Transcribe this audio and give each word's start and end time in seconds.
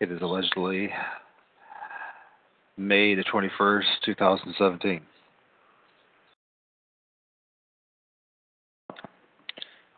It 0.00 0.10
is 0.10 0.22
allegedly 0.22 0.88
May 2.78 3.14
the 3.14 3.22
21st, 3.24 3.82
2017. 4.02 5.02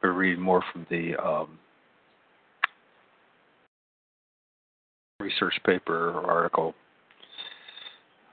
We're 0.03 0.13
reading 0.13 0.43
more 0.43 0.65
from 0.73 0.89
the 0.91 1.15
um, 1.25 1.57
research 5.21 5.55
paper 5.65 6.21
article 6.27 6.75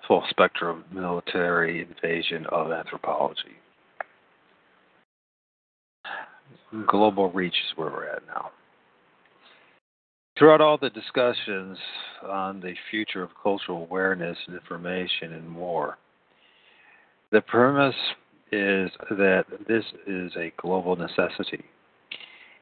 Full 0.08 0.24
Spectrum 0.32 0.86
Military 0.92 1.88
Invasion 1.88 2.48
of 2.48 2.72
Anthropology. 2.72 3.60
Global 6.88 7.30
reach 7.32 7.54
is 7.54 7.78
where 7.78 7.92
we're 7.92 8.08
at 8.08 8.26
now. 8.26 8.50
Throughout 10.40 10.62
all 10.62 10.78
the 10.78 10.90
discussions 10.92 11.78
on 12.26 12.62
the 12.62 12.74
future 12.90 13.22
of 13.22 13.30
cultural 13.44 13.84
awareness 13.84 14.38
and 14.48 14.56
information 14.56 15.34
and 15.34 15.50
more, 15.50 15.98
the 17.34 17.42
premise 17.42 17.94
is 18.50 18.90
that 19.10 19.44
this 19.68 19.84
is 20.08 20.32
a 20.38 20.54
global 20.56 20.96
necessity. 20.96 21.66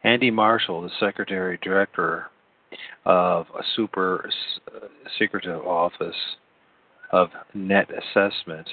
Andy 0.03 0.31
Marshall, 0.31 0.81
the 0.81 0.89
Secretary 1.00 1.59
Director 1.61 2.31
of 3.06 3.45
a 3.56 3.61
super 3.75 4.28
secretive 5.19 5.62
office 5.62 6.16
of 7.12 7.30
net 7.53 7.89
assessment, 7.91 8.67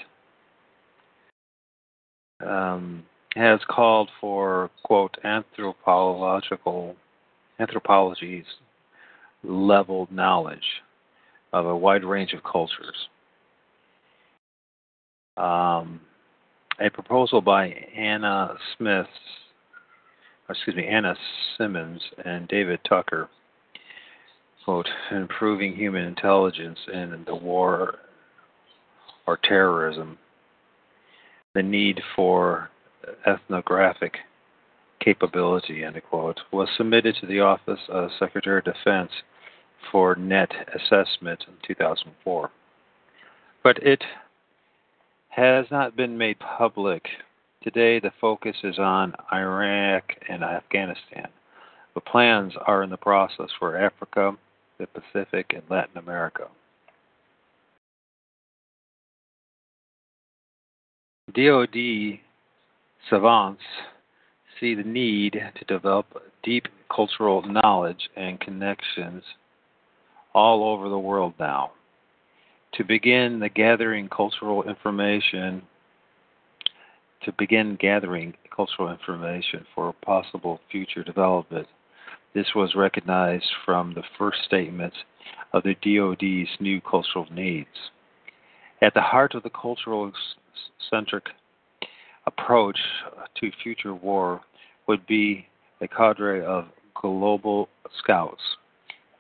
um, 2.45 3.05
has 3.35 3.61
called 3.69 4.09
for, 4.19 4.71
quote, 4.83 5.15
anthropological 5.25 6.97
anthropology's 7.61 8.47
level 9.45 10.09
knowledge 10.11 10.83
of 11.53 11.67
a 11.67 11.77
wide 11.77 12.05
range 12.05 12.33
of 12.33 12.43
cultures. 12.43 13.09
Um, 15.37 16.01
a 16.81 16.91
proposal 16.91 17.41
by 17.41 17.69
Anna 17.97 18.55
Smith, 18.77 19.07
excuse 20.49 20.77
me, 20.77 20.87
Anna 20.87 21.15
Simmons 21.57 22.03
and 22.25 22.49
David 22.49 22.81
Tucker, 22.89 23.29
quote, 24.65 24.89
improving 25.11 25.75
human 25.75 26.05
intelligence 26.05 26.79
in 26.93 27.25
the 27.27 27.35
war 27.35 27.97
or 29.27 29.39
terrorism, 29.45 30.19
the 31.55 31.63
need 31.63 32.01
for 32.17 32.71
ethnographic 33.27 34.17
capability, 35.01 35.85
end 35.85 36.01
quote, 36.09 36.41
was 36.53 36.69
submitted 36.77 37.15
to 37.21 37.27
the 37.27 37.41
Office 37.41 37.81
of 37.89 38.11
Secretary 38.19 38.59
of 38.59 38.65
Defense 38.65 39.11
for 39.91 40.15
net 40.15 40.51
assessment 40.75 41.45
in 41.47 41.55
2004. 41.67 42.51
But 43.63 43.83
it 43.83 44.03
has 45.29 45.67
not 45.71 45.97
been 45.97 46.17
made 46.19 46.39
public. 46.39 47.07
Today, 47.63 47.99
the 47.99 48.13
focus 48.21 48.57
is 48.63 48.79
on 48.79 49.15
Iraq 49.33 50.05
and 50.29 50.45
Afghanistan. 50.45 51.29
But 51.95 52.05
plans 52.05 52.53
are 52.67 52.83
in 52.83 52.91
the 52.91 52.97
process 52.97 53.49
for 53.59 53.77
Africa, 53.77 54.37
the 54.79 54.87
Pacific, 54.87 55.53
and 55.55 55.63
Latin 55.71 55.99
America. 55.99 56.49
DoD 61.33 62.21
savants 63.11 63.63
see 64.61 64.75
the 64.75 64.85
need 64.85 65.33
to 65.33 65.65
develop 65.65 66.07
deep 66.43 66.69
cultural 66.95 67.43
knowledge 67.43 68.09
and 68.17 68.39
connections 68.41 69.25
all 70.35 70.73
over 70.73 70.89
the 70.89 70.99
world 70.99 71.35
now. 71.39 71.73
To 72.75 72.85
begin 72.85 73.39
the 73.39 73.49
gathering 73.49 74.09
cultural 74.09 74.65
information, 74.65 75.63
to 77.23 77.33
begin 77.39 77.77
gathering 77.81 78.35
cultural 78.55 78.91
information 78.91 79.65
for 79.75 79.93
possible 80.05 80.61
future 80.71 81.05
development, 81.05 81.69
this 82.35 82.47
was 82.55 82.75
recognized 82.75 83.47
from 83.65 83.95
the 83.95 84.03
first 84.19 84.39
statements 84.45 84.97
of 85.53 85.63
the 85.63 85.75
DoD's 85.75 86.51
new 86.61 86.81
cultural 86.81 87.27
needs. 87.33 87.69
At 88.83 88.93
the 88.95 89.01
heart 89.01 89.35
of 89.35 89.45
the 89.45 89.51
cultural 89.51 90.11
centric 90.91 91.27
approach 92.27 92.79
to 93.41 93.51
future 93.63 93.95
war 93.95 94.41
would 94.89 95.07
be 95.07 95.47
a 95.81 95.87
cadre 95.87 96.45
of 96.45 96.67
global 97.01 97.69
scouts, 97.99 98.43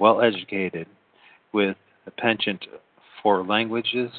well 0.00 0.20
educated, 0.20 0.88
with 1.54 1.76
a 2.06 2.10
penchant 2.10 2.66
for 3.22 3.44
languages 3.46 4.10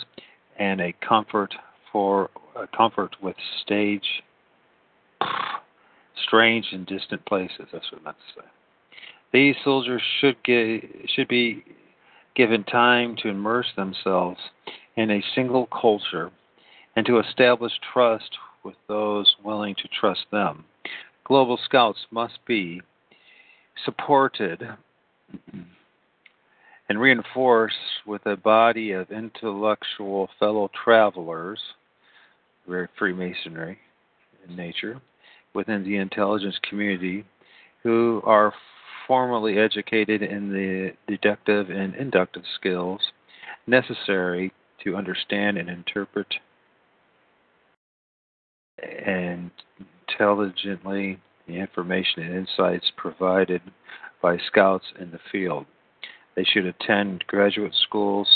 and 0.58 0.82
a 0.82 0.94
comfort 1.08 1.54
for 1.92 2.32
a 2.56 2.66
comfort 2.76 3.16
with 3.22 3.36
stage 3.62 4.24
strange 6.26 6.66
and 6.72 6.88
distant 6.88 7.24
places. 7.26 7.68
That's 7.72 7.92
what 7.92 8.02
I 8.02 8.04
meant 8.06 8.18
to 8.18 8.42
say. 8.42 8.48
These 9.34 9.56
soldiers 9.64 10.02
should 10.20 10.42
get, 10.44 10.82
should 11.14 11.28
be 11.28 11.64
given 12.36 12.64
time 12.64 13.16
to 13.22 13.30
immerse 13.30 13.68
themselves 13.76 14.40
in 14.96 15.12
a 15.12 15.24
single 15.36 15.68
culture 15.68 16.32
and 16.96 17.06
to 17.06 17.20
establish 17.20 17.74
trust 17.94 18.32
with 18.64 18.76
those 18.88 19.36
willing 19.44 19.76
to 19.76 19.88
trust 20.00 20.26
them. 20.32 20.66
Global 21.26 21.60
Scouts 21.66 22.00
must 22.12 22.40
be 22.48 22.82
supported 23.84 24.64
and 26.90 27.00
reinforced 27.00 27.76
with 28.06 28.26
a 28.26 28.38
body 28.38 28.92
of 28.92 29.12
intellectual 29.12 30.30
fellow 30.40 30.70
travelers, 30.84 31.60
very 32.68 32.88
Freemasonry 32.98 33.78
in 34.48 34.56
nature, 34.56 35.02
within 35.54 35.84
the 35.84 35.98
intelligence 35.98 36.60
community 36.68 37.26
who 37.84 38.22
are 38.26 38.54
formally 39.08 39.58
educated 39.60 40.22
in 40.22 40.52
the 40.52 40.92
deductive 41.08 41.70
and 41.70 41.96
inductive 41.96 42.44
skills 42.56 43.02
necessary 43.68 44.52
to 44.84 44.96
understand 44.96 45.58
and 45.58 45.70
interpret 45.70 46.28
and 49.06 49.52
intelligently 50.08 51.20
the 51.48 51.54
information 51.54 52.24
and 52.24 52.36
insights 52.36 52.92
provided 52.98 53.62
by 54.22 54.38
scouts 54.48 54.86
in 55.00 55.12
the 55.12 55.20
field. 55.32 55.66
They 56.36 56.44
should 56.44 56.66
attend 56.66 57.26
graduate 57.28 57.74
schools 57.88 58.28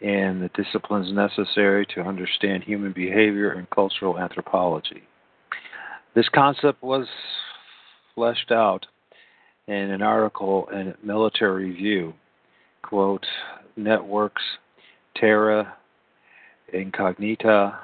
in 0.00 0.40
the 0.40 0.62
disciplines 0.62 1.12
necessary 1.12 1.86
to 1.94 2.00
understand 2.00 2.64
human 2.64 2.92
behavior 2.92 3.52
and 3.52 3.68
cultural 3.70 4.18
anthropology. 4.18 5.02
This 6.14 6.28
concept 6.34 6.82
was 6.82 7.06
fleshed 8.14 8.50
out 8.50 8.86
in 9.66 9.74
an 9.74 10.02
article 10.02 10.68
in 10.72 10.94
Military 11.02 11.70
Review, 11.70 12.14
quote, 12.82 13.26
Networks, 13.76 14.42
Terra 15.16 15.76
Incognita, 16.72 17.78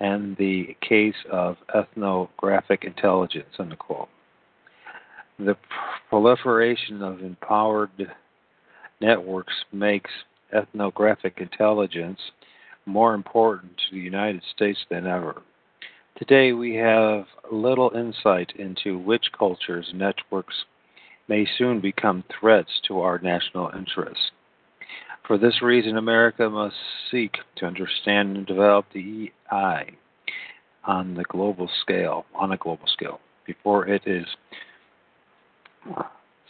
and 0.00 0.36
the 0.36 0.76
case 0.80 1.16
of 1.30 1.56
ethnographic 1.74 2.84
intelligence, 2.84 3.48
unquote. 3.58 4.08
The 5.38 5.56
proliferation 6.08 7.02
of 7.02 7.20
empowered 7.20 7.90
networks 9.00 9.54
makes 9.72 10.10
ethnographic 10.52 11.38
intelligence 11.38 12.18
more 12.86 13.14
important 13.14 13.72
to 13.76 13.94
the 13.94 14.00
United 14.00 14.42
States 14.54 14.78
than 14.90 15.06
ever. 15.06 15.42
Today, 16.16 16.52
we 16.52 16.74
have 16.74 17.26
little 17.52 17.92
insight 17.94 18.52
into 18.56 18.98
which 18.98 19.26
cultures 19.38 19.92
networks 19.94 20.64
may 21.28 21.46
soon 21.58 21.80
become 21.80 22.24
threats 22.40 22.70
to 22.88 23.00
our 23.00 23.18
national 23.18 23.70
interests. 23.76 24.30
For 25.26 25.36
this 25.38 25.60
reason, 25.62 25.98
America 25.98 26.48
must 26.48 26.74
seek 27.10 27.34
to 27.56 27.66
understand 27.66 28.36
and 28.36 28.46
develop 28.46 28.86
the 28.92 29.30
EI 29.52 29.90
on 30.84 31.14
the 31.14 31.24
global 31.24 31.68
scale, 31.82 32.24
on 32.34 32.52
a 32.52 32.56
global 32.56 32.86
scale, 32.86 33.20
before 33.46 33.86
it 33.86 34.02
is 34.06 34.24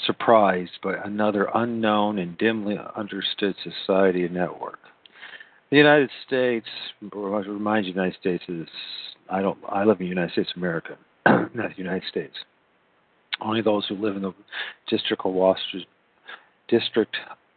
surprised 0.07 0.79
by 0.83 0.95
another 1.05 1.49
unknown 1.55 2.19
and 2.19 2.39
dimly 2.39 2.79
understood 2.97 3.55
society 3.63 4.25
and 4.25 4.35
network. 4.35 4.79
The 5.71 5.77
United 5.77 6.11
States, 6.27 6.67
I 7.03 7.17
remind 7.17 7.87
you, 7.87 7.93
the 7.93 8.01
United 8.01 8.19
States 8.21 8.45
is 8.49 8.69
I 9.29 9.43
don't 9.43 9.59
I 9.69 9.85
live 9.85 10.01
in 10.01 10.07
the 10.07 10.11
United 10.11 10.33
States 10.33 10.51
of 10.57 10.63
America, 10.63 10.97
not 11.27 11.51
the 11.55 11.75
United 11.77 12.05
States. 12.09 12.35
Only 13.41 13.61
those 13.61 13.87
who 13.87 13.95
live 13.95 14.17
in 14.17 14.23
the 14.23 14.33
District 14.89 15.25
of 15.25 15.33
Washington, 15.33 15.85
District 16.69 17.15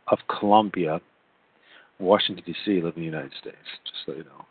of 0.07 0.19
Columbia, 0.27 0.99
Washington 1.99 2.43
D.C. 2.45 2.81
live 2.81 2.95
in 2.95 3.01
the 3.01 3.05
United 3.05 3.31
States. 3.39 3.57
Just 3.85 4.05
so 4.05 4.11
you 4.13 4.25
know. 4.25 4.45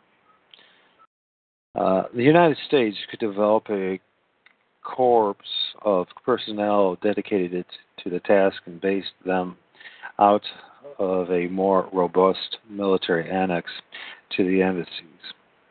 Uh, 1.73 2.03
the 2.13 2.23
United 2.23 2.57
States 2.67 2.97
could 3.09 3.19
develop 3.19 3.69
a 3.69 3.99
corps 4.83 5.35
of 5.83 6.07
personnel 6.25 6.97
dedicated 7.01 7.65
to 8.03 8.09
the 8.09 8.19
task 8.21 8.57
and 8.65 8.81
based 8.81 9.13
them 9.25 9.57
out 10.19 10.43
of 10.99 11.29
a 11.31 11.47
more 11.47 11.89
robust 11.93 12.57
military 12.69 13.29
annex 13.29 13.69
to 14.35 14.43
the 14.43 14.61
embassies. 14.61 14.89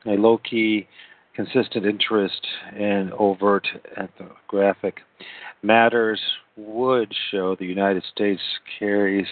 A 0.07 0.11
low 0.11 0.39
key, 0.39 0.89
consistent 1.35 1.87
interest 1.87 2.47
in 2.77 3.11
overt 3.19 3.67
ethnographic 3.97 5.01
matters 5.63 6.21
would 6.57 7.13
show 7.31 7.55
the 7.55 7.67
United 7.67 8.05
States 8.13 8.43
carries 8.79 9.27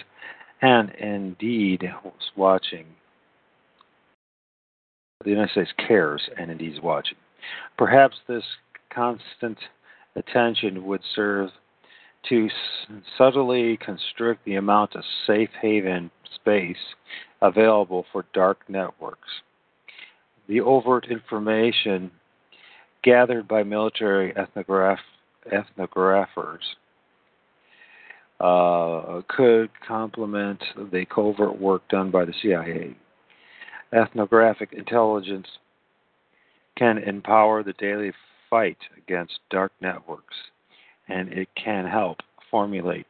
and 0.61 0.91
indeed 0.91 1.83
was 2.03 2.31
watching. 2.35 2.85
The 5.23 5.31
United 5.31 5.51
States 5.51 5.73
cares 5.87 6.21
and 6.37 6.49
indeed 6.51 6.73
is 6.73 6.81
watching. 6.81 7.17
Perhaps 7.77 8.17
this 8.27 8.43
constant 8.93 9.57
attention 10.15 10.85
would 10.85 11.01
serve 11.15 11.49
to 12.27 12.49
subtly 13.17 13.77
constrict 13.77 14.43
the 14.45 14.55
amount 14.55 14.95
of 14.95 15.03
safe 15.25 15.49
haven 15.61 16.11
space 16.35 16.77
available 17.41 18.05
for 18.11 18.25
dark 18.33 18.59
networks. 18.67 19.29
The 20.47 20.61
overt 20.61 21.07
information 21.09 22.11
gathered 23.03 23.47
by 23.47 23.63
military 23.63 24.33
ethnograph- 24.33 24.97
ethnographers 25.51 26.59
uh, 28.39 29.21
could 29.27 29.69
complement 29.85 30.61
the 30.91 31.05
covert 31.05 31.59
work 31.59 31.87
done 31.89 32.11
by 32.11 32.25
the 32.25 32.33
CIA. 32.41 32.95
Ethnographic 33.93 34.73
intelligence 34.73 35.47
can 36.77 36.97
empower 36.97 37.63
the 37.63 37.73
daily 37.73 38.13
fight 38.49 38.77
against 38.97 39.39
dark 39.49 39.71
networks, 39.81 40.35
and 41.07 41.31
it 41.31 41.49
can 41.55 41.85
help 41.85 42.17
formulate 42.49 43.05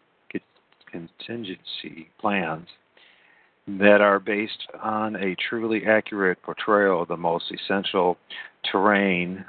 contingency 0.91 2.09
plans 2.19 2.67
that 3.67 4.01
are 4.01 4.19
based 4.19 4.67
on 4.81 5.15
a 5.15 5.35
truly 5.35 5.85
accurate 5.85 6.41
portrayal 6.41 7.03
of 7.03 7.07
the 7.07 7.17
most 7.17 7.45
essential 7.51 8.17
terrain, 8.71 9.45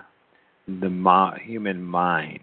the 0.68 1.32
human 1.42 1.82
mind. 1.82 2.40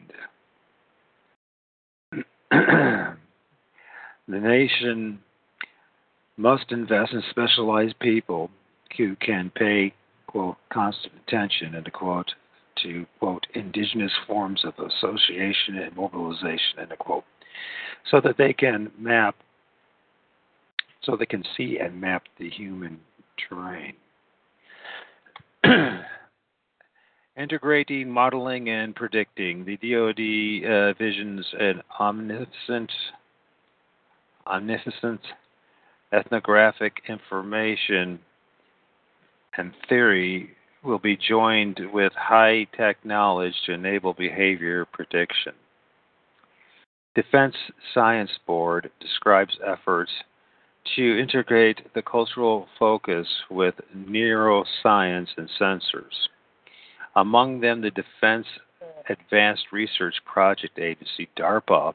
the 2.51 3.15
nation 4.27 5.19
must 6.37 6.71
invest 6.71 7.13
in 7.13 7.21
specialized 7.29 7.97
people 7.99 8.49
who 8.97 9.15
can 9.17 9.51
pay, 9.55 9.93
quote, 10.25 10.55
constant 10.71 11.13
attention, 11.27 11.75
end 11.75 11.91
quote, 11.93 12.31
to, 12.83 13.05
quote, 13.19 13.45
indigenous 13.53 14.11
forms 14.25 14.63
of 14.63 14.73
association 14.77 15.77
and 15.77 15.95
mobilization, 15.95 16.79
end 16.79 16.93
quote, 16.99 17.23
so 18.09 18.21
that 18.21 18.37
they 18.37 18.53
can 18.53 18.91
map, 18.97 19.35
so 21.03 21.15
they 21.15 21.25
can 21.25 21.43
see 21.55 21.77
and 21.79 21.99
map 21.99 22.23
the 22.39 22.49
human 22.49 22.99
terrain. 23.49 23.93
Integrating, 27.37 28.09
modeling, 28.09 28.69
and 28.69 28.95
predicting. 28.95 29.63
The 29.63 29.77
DoD 29.77 30.71
uh, 30.71 30.93
visions 30.93 31.45
an 31.59 31.81
omniscient, 31.99 32.91
omniscient 34.47 35.21
ethnographic 36.11 37.01
information 37.07 38.19
and 39.57 39.73
theory 39.89 40.56
will 40.87 40.99
be 40.99 41.17
joined 41.17 41.79
with 41.93 42.13
high 42.15 42.65
tech 42.75 43.03
knowledge 43.05 43.53
to 43.65 43.73
enable 43.73 44.13
behavior 44.13 44.85
prediction. 44.85 45.53
Defense 47.13 47.55
Science 47.93 48.31
Board 48.47 48.89
describes 48.99 49.57
efforts 49.65 50.11
to 50.95 51.19
integrate 51.19 51.93
the 51.93 52.01
cultural 52.01 52.67
focus 52.79 53.27
with 53.49 53.75
neuroscience 53.95 55.27
and 55.35 55.49
sensors. 55.59 56.29
Among 57.15 57.59
them, 57.59 57.81
the 57.81 57.91
Defense 57.91 58.47
Advanced 59.09 59.65
Research 59.71 60.15
Project 60.25 60.79
Agency, 60.79 61.27
DARPA, 61.37 61.93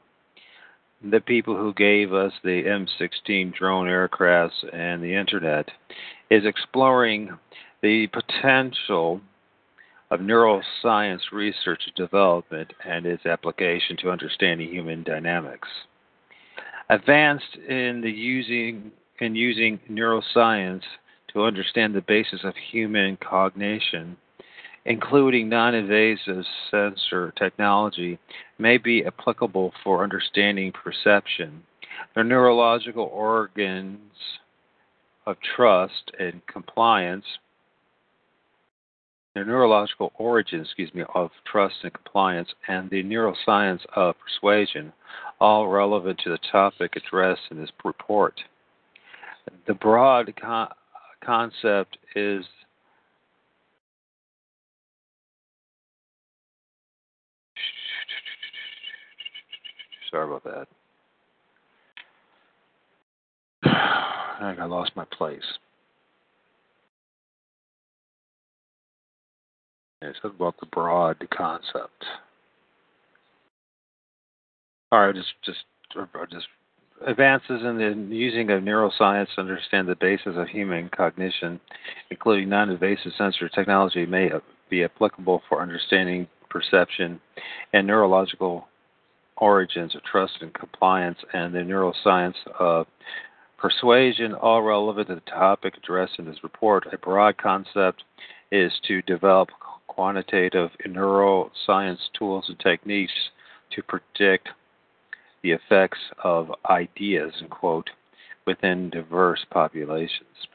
the 1.03 1.21
people 1.21 1.55
who 1.55 1.73
gave 1.73 2.13
us 2.13 2.33
the 2.43 2.63
M16 2.63 3.53
drone 3.53 3.87
aircrafts 3.87 4.63
and 4.71 5.01
the 5.01 5.15
internet, 5.15 5.69
is 6.29 6.45
exploring 6.45 7.29
the 7.83 8.07
potential 8.07 9.21
of 10.09 10.21
neuroscience 10.21 11.19
research 11.31 11.83
and 11.85 11.95
development 11.95 12.71
and 12.85 13.05
its 13.05 13.25
application 13.25 13.97
to 13.97 14.09
understanding 14.09 14.69
human 14.69 15.03
dynamics. 15.03 15.67
Advanced 16.89 17.57
in 17.67 18.01
the 18.01 18.09
using 18.09 18.91
in 19.19 19.35
using 19.35 19.79
neuroscience 19.91 20.81
to 21.31 21.43
understand 21.43 21.93
the 21.93 22.01
basis 22.01 22.41
of 22.43 22.53
human 22.71 23.17
cognition, 23.17 24.17
including 24.85 25.49
non-invasive 25.49 26.43
sensor 26.71 27.33
technology, 27.37 28.17
may 28.57 28.77
be 28.77 29.05
applicable 29.05 29.71
for 29.83 30.03
understanding 30.03 30.71
perception. 30.71 31.63
The 32.15 32.23
neurological 32.23 33.09
organs 33.13 33.99
of 35.25 35.37
trust 35.55 36.11
and 36.19 36.41
compliance 36.47 37.25
the 39.35 39.43
neurological 39.43 40.11
origin, 40.17 40.61
excuse 40.61 40.93
me, 40.93 41.03
of 41.15 41.31
trust 41.51 41.75
and 41.83 41.93
compliance, 41.93 42.49
and 42.67 42.89
the 42.89 43.03
neuroscience 43.03 43.81
of 43.95 44.15
persuasion, 44.19 44.93
all 45.39 45.67
relevant 45.67 46.19
to 46.23 46.29
the 46.29 46.37
topic 46.51 46.95
addressed 46.95 47.41
in 47.49 47.57
this 47.57 47.71
report. 47.83 48.39
The 49.67 49.73
broad 49.73 50.33
con- 50.39 50.69
concept 51.23 51.97
is 52.15 52.45
sorry 60.11 60.27
about 60.27 60.43
that. 60.43 60.67
I 63.69 64.55
I 64.59 64.65
lost 64.65 64.91
my 64.95 65.05
place. 65.05 65.41
It's 70.03 70.19
about 70.23 70.59
the 70.59 70.65
broad 70.67 71.17
concept. 71.35 72.05
All 74.91 75.05
right, 75.05 75.15
just 75.15 75.33
just 75.43 75.59
just 76.31 76.47
advances 77.07 77.61
in 77.63 77.77
the 78.09 78.15
using 78.15 78.49
of 78.51 78.63
neuroscience 78.63 79.27
to 79.35 79.41
understand 79.41 79.87
the 79.87 79.95
basis 79.95 80.33
of 80.35 80.47
human 80.47 80.89
cognition, 80.95 81.59
including 82.09 82.49
non-invasive 82.49 83.11
sensor 83.17 83.49
technology, 83.49 84.05
may 84.05 84.29
be 84.69 84.83
applicable 84.83 85.41
for 85.49 85.61
understanding 85.61 86.27
perception 86.49 87.19
and 87.73 87.87
neurological 87.87 88.67
origins 89.37 89.95
of 89.95 90.03
trust 90.03 90.33
and 90.41 90.53
compliance, 90.53 91.17
and 91.33 91.53
the 91.53 91.59
neuroscience 91.59 92.35
of 92.59 92.85
persuasion, 93.57 94.33
all 94.33 94.61
relevant 94.61 95.07
to 95.07 95.15
the 95.15 95.21
topic 95.21 95.75
addressed 95.77 96.19
in 96.19 96.25
this 96.25 96.43
report. 96.43 96.85
A 96.93 96.97
broad 96.97 97.37
concept 97.37 98.03
is 98.53 98.71
to 98.87 99.01
develop 99.01 99.49
quantitative 99.87 100.69
neuroscience 100.87 101.97
tools 102.17 102.45
and 102.47 102.59
techniques 102.59 103.11
to 103.71 103.81
predict 103.81 104.47
the 105.41 105.51
effects 105.51 105.97
of 106.23 106.51
ideas, 106.69 107.33
quote, 107.49 107.89
within 108.45 108.91
diverse 108.91 109.43
populations. 109.51 110.47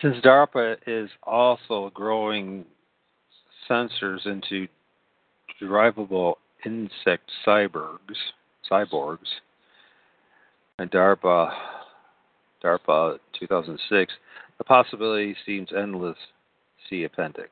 Since 0.00 0.16
DARPA 0.24 0.76
is 0.86 1.10
also 1.24 1.90
growing 1.92 2.64
sensors 3.68 4.26
into 4.26 4.66
drivable 5.62 6.34
insect 6.64 7.30
cyborgs, 7.46 7.98
cyborgs, 8.70 9.18
and 10.78 10.90
DARPA 10.90 11.52
DARPA 12.64 13.18
2006, 13.38 14.12
the 14.58 14.64
possibility 14.64 15.34
seems 15.46 15.68
endless. 15.76 16.16
See 16.88 17.04
appendix. 17.04 17.50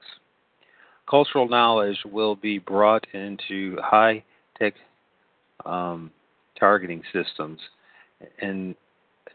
Cultural 1.09 1.49
knowledge 1.49 1.99
will 2.11 2.37
be 2.37 2.59
brought 2.59 3.07
into 3.13 3.77
high 3.81 4.25
tech 4.59 4.75
um, 5.65 6.11
targeting 6.59 7.03
systems. 7.13 7.61
In 8.41 8.75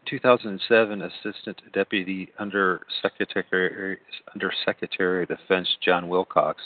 2007, 0.06 1.02
Assistant 1.02 1.62
Deputy 1.72 2.30
Under 2.38 2.80
Secretary, 3.00 3.98
Under 4.34 4.52
Secretary 4.64 5.22
of 5.22 5.28
Defense 5.28 5.68
John 5.82 6.08
Wilcox 6.08 6.60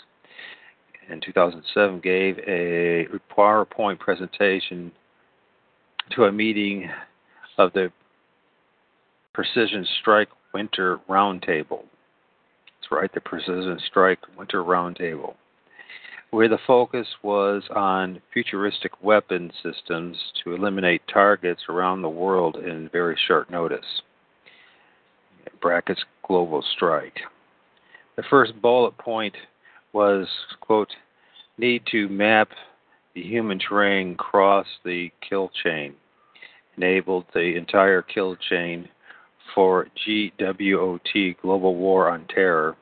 in 1.11 1.21
2007 1.21 2.01
gave 2.01 2.39
a 2.47 3.07
PowerPoint 3.37 3.99
presentation 3.99 4.91
to 6.13 6.25
a 6.25 6.33
meeting 6.33 6.89
of 7.59 7.73
the 7.73 7.91
Precision 9.33 9.87
Strike 10.01 10.29
Winter 10.57 10.99
Roundtable. 11.07 11.83
That's 11.83 12.91
right, 12.91 13.13
the 13.13 13.21
Precision 13.21 13.79
Strike 13.87 14.21
Winter 14.39 14.65
Roundtable, 14.65 15.35
where 16.31 16.49
the 16.49 16.57
focus 16.67 17.07
was 17.23 17.63
on 17.75 18.23
futuristic 18.33 18.93
weapon 19.03 19.53
systems 19.63 20.17
to 20.43 20.55
eliminate 20.55 21.03
targets 21.13 21.61
around 21.69 22.01
the 22.01 22.09
world 22.09 22.57
in 22.57 22.89
very 22.91 23.19
short 23.29 23.51
notice. 23.51 23.85
Brackets 25.61 26.03
Global 26.27 26.65
Strike. 26.75 27.21
The 28.17 28.25
first 28.31 28.55
bullet 28.63 28.97
point 28.97 29.35
was, 29.93 30.27
quote, 30.63 30.89
need 31.59 31.83
to 31.93 32.09
map 32.09 32.49
the 33.15 33.23
human 33.23 33.59
terrain 33.59 34.13
across 34.13 34.67
the 34.87 35.11
kill 35.29 35.51
chain, 35.63 35.93
enabled 36.79 37.27
the 37.35 37.57
entire 37.57 38.01
kill 38.01 38.37
chain 38.49 38.89
for 39.55 39.88
GWOT 40.07 41.37
Global 41.43 41.75
War 41.75 42.11
on 42.11 42.26
Terror. 42.29 42.76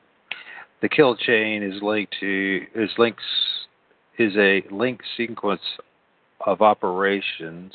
The 0.81 0.89
kill 0.89 1.15
chain 1.15 1.63
is 1.63 1.81
linked 1.81 2.15
to 2.19 2.61
is 2.75 2.89
links 2.97 3.23
is 4.17 4.33
a 4.37 4.63
link 4.71 5.01
sequence 5.17 5.61
of 6.45 6.61
operations 6.61 7.73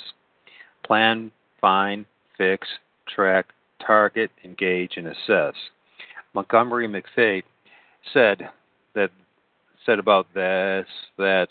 plan, 0.86 1.30
find, 1.60 2.04
fix, 2.36 2.66
track, 3.14 3.46
target, 3.86 4.30
engage, 4.44 4.96
and 4.96 5.06
assess. 5.06 5.54
Montgomery 6.34 6.88
McFate 6.88 7.44
said 8.12 8.48
that 8.94 9.10
said 9.86 9.98
about 9.98 10.26
this 10.34 10.86
that 11.16 11.48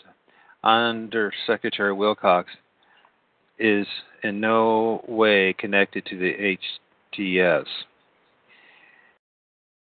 Under 0.62 1.32
Secretary 1.46 1.92
Wilcox 1.92 2.50
is 3.58 3.86
in 4.22 4.40
no 4.40 5.04
way 5.08 5.54
connected 5.58 6.04
to 6.06 6.18
the 6.18 6.30
HTS. 7.16 7.66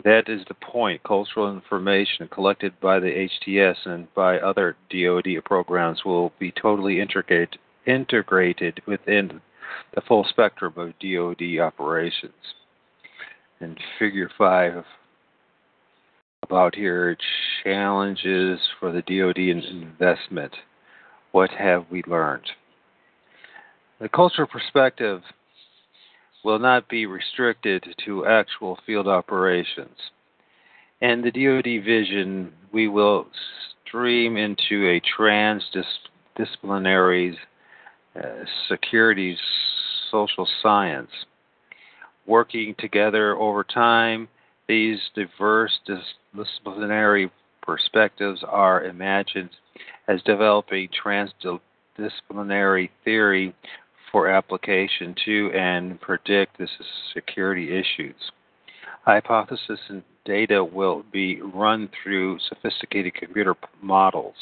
That 0.04 0.28
is 0.28 0.42
the 0.48 0.54
point. 0.54 1.02
Cultural 1.04 1.52
information 1.52 2.28
collected 2.28 2.72
by 2.80 2.98
the 2.98 3.28
HTS 3.46 3.86
and 3.86 4.12
by 4.14 4.38
other 4.38 4.76
DoD 4.90 5.44
programs 5.44 6.04
will 6.04 6.32
be 6.40 6.50
totally 6.50 7.00
integrate, 7.00 7.56
integrated 7.86 8.80
within 8.86 9.40
the 9.94 10.00
full 10.00 10.24
spectrum 10.28 10.74
of 10.76 10.98
DoD 10.98 11.60
operations. 11.60 12.32
In 13.60 13.76
Figure 13.98 14.30
5 14.36 14.84
about 16.42 16.74
here 16.74 17.16
challenges 17.62 18.58
for 18.80 18.90
the 18.90 19.02
DoD 19.02 19.38
investment. 19.38 20.52
What 21.30 21.50
have 21.50 21.86
we 21.88 22.02
learned? 22.08 22.50
The 24.00 24.08
cultural 24.08 24.48
perspective 24.48 25.22
will 26.44 26.58
not 26.58 26.88
be 26.88 27.06
restricted 27.06 27.84
to 28.04 28.26
actual 28.26 28.76
field 28.86 29.08
operations. 29.08 29.96
And 31.00 31.24
the 31.24 31.30
DoD 31.30 31.82
vision, 31.84 32.52
we 32.72 32.88
will 32.88 33.28
stream 33.86 34.36
into 34.36 34.88
a 34.88 35.00
transdisciplinary 35.18 37.36
uh, 38.16 38.44
security 38.68 39.38
social 40.10 40.46
science, 40.62 41.10
working 42.26 42.74
together 42.78 43.36
over 43.36 43.64
time. 43.64 44.28
These 44.68 44.98
diverse 45.14 45.72
disciplinary 46.34 47.30
perspectives 47.62 48.44
are 48.46 48.84
imagined 48.84 49.50
as 50.08 50.22
developing 50.22 50.88
transdisciplinary 51.04 52.90
theory 53.04 53.54
for 54.12 54.28
application 54.28 55.14
to 55.24 55.50
and 55.52 56.00
predict 56.00 56.58
the 56.58 56.68
security 57.14 57.70
issues. 57.76 58.14
Hypothesis 59.04 59.80
and 59.88 60.02
data 60.24 60.62
will 60.62 61.02
be 61.12 61.40
run 61.40 61.88
through 62.02 62.38
sophisticated 62.48 63.14
computer 63.14 63.56
models. 63.80 64.36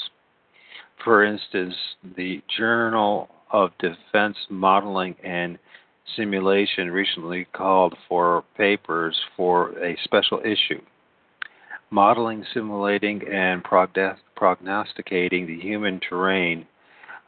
For 1.03 1.25
instance, 1.25 1.75
the 2.17 2.43
Journal 2.59 3.31
of 3.53 3.71
Defense 3.79 4.37
Modeling 4.50 5.15
and 5.25 5.59
Simulation 6.17 6.91
recently 6.91 7.47
called 7.55 7.95
for 8.09 8.45
papers 8.57 9.17
for 9.37 9.71
a 9.83 9.97
special 10.05 10.41
issue 10.41 10.83
modeling, 11.91 12.45
simulating, 12.55 13.21
and 13.29 13.62
prognosticating 13.65 15.47
the 15.47 15.59
human 15.59 16.00
terrain 16.00 16.67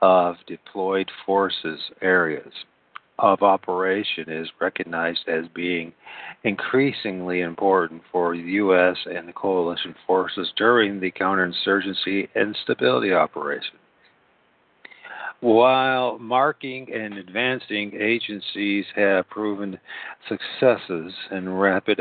of 0.02 0.37
deployed 0.47 1.11
forces 1.25 1.80
areas 2.02 2.52
of 3.18 3.42
operation 3.42 4.28
is 4.28 4.49
recognized 4.61 5.28
as 5.28 5.44
being 5.54 5.92
increasingly 6.42 7.40
important 7.40 8.02
for 8.11 8.37
the 8.37 8.42
U.S. 8.42 8.97
and 9.06 9.28
the 9.28 9.32
coalition 9.32 9.94
forces 10.06 10.52
during 10.56 10.99
the 10.99 11.12
counterinsurgency 11.12 12.28
and 12.35 12.56
stability 12.64 13.12
operation. 13.12 13.76
While 15.40 16.18
marking 16.18 16.92
and 16.92 17.14
advancing 17.14 17.92
agencies 18.00 18.87
have 18.97 19.28
proven 19.28 19.78
successes 20.28 21.12
in 21.30 21.49
rapid 21.49 22.00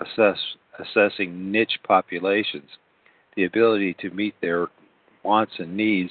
assess, 0.00 0.38
assessing 0.78 1.50
niche 1.50 1.78
populations, 1.86 2.68
the 3.36 3.44
ability 3.44 3.96
to 4.00 4.10
meet 4.10 4.34
their 4.40 4.68
wants 5.22 5.52
and 5.58 5.76
needs, 5.76 6.10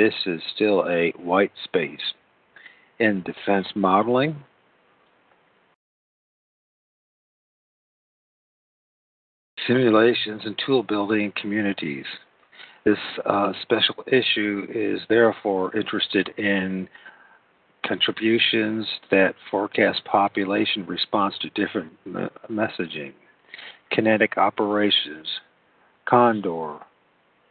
this 0.00 0.14
is 0.24 0.40
still 0.54 0.86
a 0.88 1.12
white 1.22 1.52
space. 1.62 2.00
In 2.98 3.22
defense 3.22 3.66
modeling, 3.74 4.36
simulations 9.66 10.40
and 10.46 10.58
tool 10.64 10.82
building 10.82 11.34
communities. 11.38 12.06
This 12.86 12.96
uh, 13.26 13.52
special 13.60 13.96
issue 14.06 14.66
is 14.74 15.00
therefore 15.10 15.76
interested 15.76 16.30
in 16.38 16.88
contributions 17.86 18.86
that 19.10 19.34
forecast 19.50 20.02
population 20.06 20.86
response 20.86 21.34
to 21.42 21.50
different 21.50 21.92
messaging 22.50 23.12
kinetic 23.90 24.38
operations, 24.38 25.26
Condor, 26.08 26.78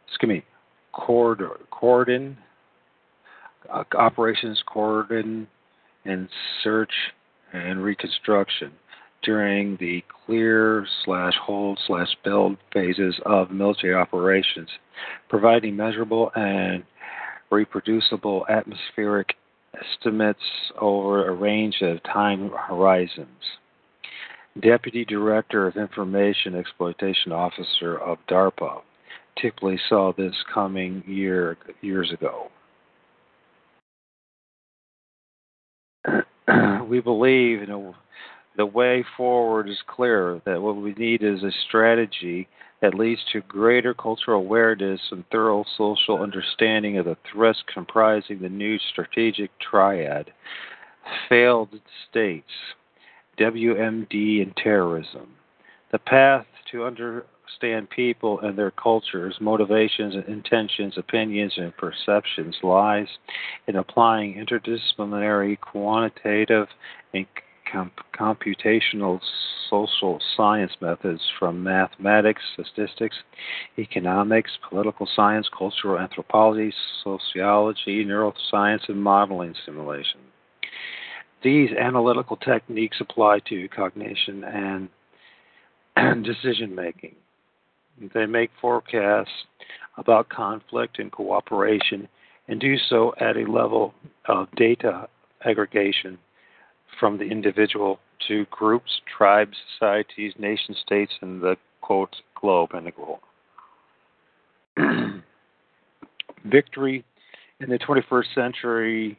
excuse 0.08 0.28
me, 0.28 0.44
Cordon, 0.92 2.36
uh, 3.72 3.84
operations 3.96 4.62
Cordon 4.66 5.46
and 6.04 6.28
search 6.62 6.92
and 7.52 7.82
reconstruction 7.82 8.72
during 9.22 9.76
the 9.76 10.02
clear 10.24 10.86
slash 11.04 11.34
hold 11.42 11.78
slash 11.86 12.08
build 12.24 12.56
phases 12.72 13.14
of 13.26 13.50
military 13.50 13.94
operations, 13.94 14.68
providing 15.28 15.76
measurable 15.76 16.30
and 16.34 16.84
reproducible 17.50 18.46
atmospheric 18.48 19.34
estimates 19.74 20.40
over 20.80 21.28
a 21.28 21.34
range 21.34 21.76
of 21.82 22.02
time 22.04 22.50
horizons. 22.50 23.28
Deputy 24.60 25.04
Director 25.04 25.66
of 25.66 25.76
Information 25.76 26.54
Exploitation 26.54 27.30
Officer 27.32 27.96
of 27.96 28.18
DARPA, 28.28 28.80
typically 29.40 29.78
saw 29.88 30.12
this 30.12 30.34
coming 30.52 31.02
year 31.06 31.56
years 31.80 32.12
ago. 32.12 32.50
we 36.88 37.00
believe 37.00 37.60
you 37.60 37.66
know, 37.66 37.94
the 38.56 38.66
way 38.66 39.04
forward 39.16 39.68
is 39.68 39.78
clear 39.86 40.40
that 40.44 40.60
what 40.60 40.76
we 40.76 40.92
need 40.94 41.22
is 41.22 41.42
a 41.42 41.52
strategy 41.68 42.48
that 42.82 42.94
leads 42.94 43.20
to 43.32 43.40
greater 43.42 43.94
cultural 43.94 44.40
awareness 44.40 45.00
and 45.10 45.24
thorough 45.30 45.64
social 45.76 46.22
understanding 46.22 46.98
of 46.98 47.04
the 47.04 47.16
threats 47.30 47.62
comprising 47.72 48.40
the 48.40 48.48
new 48.48 48.78
strategic 48.90 49.50
triad 49.58 50.32
failed 51.28 51.68
states 52.08 52.50
WMD 53.38 54.42
and 54.42 54.54
terrorism. 54.56 55.28
The 55.92 55.98
path 55.98 56.46
to 56.70 56.84
understand 57.50 57.90
people 57.90 58.40
and 58.40 58.56
their 58.56 58.70
cultures, 58.70 59.36
motivations, 59.40 60.14
intentions, 60.28 60.94
opinions, 60.96 61.52
and 61.56 61.76
perceptions 61.76 62.56
lies 62.62 63.06
in 63.66 63.76
applying 63.76 64.34
interdisciplinary, 64.34 65.58
quantitative, 65.60 66.68
and 67.14 67.26
comp- 67.70 67.92
computational 68.18 69.20
social 69.68 70.20
science 70.36 70.72
methods 70.80 71.20
from 71.38 71.62
mathematics, 71.62 72.42
statistics, 72.54 73.16
economics, 73.78 74.50
political 74.68 75.08
science, 75.14 75.48
cultural 75.56 75.98
anthropology, 75.98 76.72
sociology, 77.04 78.04
neuroscience, 78.04 78.88
and 78.88 79.02
modeling 79.02 79.54
simulation. 79.64 80.20
These 81.42 81.70
analytical 81.72 82.36
techniques 82.36 82.98
apply 83.00 83.40
to 83.48 83.68
cognition 83.68 84.44
and 84.44 84.88
decision 86.24 86.74
making. 86.74 87.14
They 88.14 88.26
make 88.26 88.50
forecasts 88.60 89.30
about 89.96 90.28
conflict 90.28 90.98
and 90.98 91.12
cooperation 91.12 92.08
and 92.48 92.60
do 92.60 92.76
so 92.88 93.14
at 93.20 93.36
a 93.36 93.50
level 93.50 93.94
of 94.26 94.48
data 94.56 95.08
aggregation 95.44 96.18
from 96.98 97.18
the 97.18 97.24
individual 97.24 98.00
to 98.28 98.46
groups, 98.50 99.00
tribes, 99.16 99.56
societies, 99.72 100.32
nation 100.38 100.74
states, 100.84 101.12
and 101.20 101.40
the 101.40 101.56
quote 101.80 102.14
globe 102.34 102.70
and 102.72 102.86
the 102.86 102.90
globe. 102.90 103.20
Victory 106.44 107.04
in 107.60 107.68
the 107.70 107.78
21st 107.78 108.34
century 108.34 109.18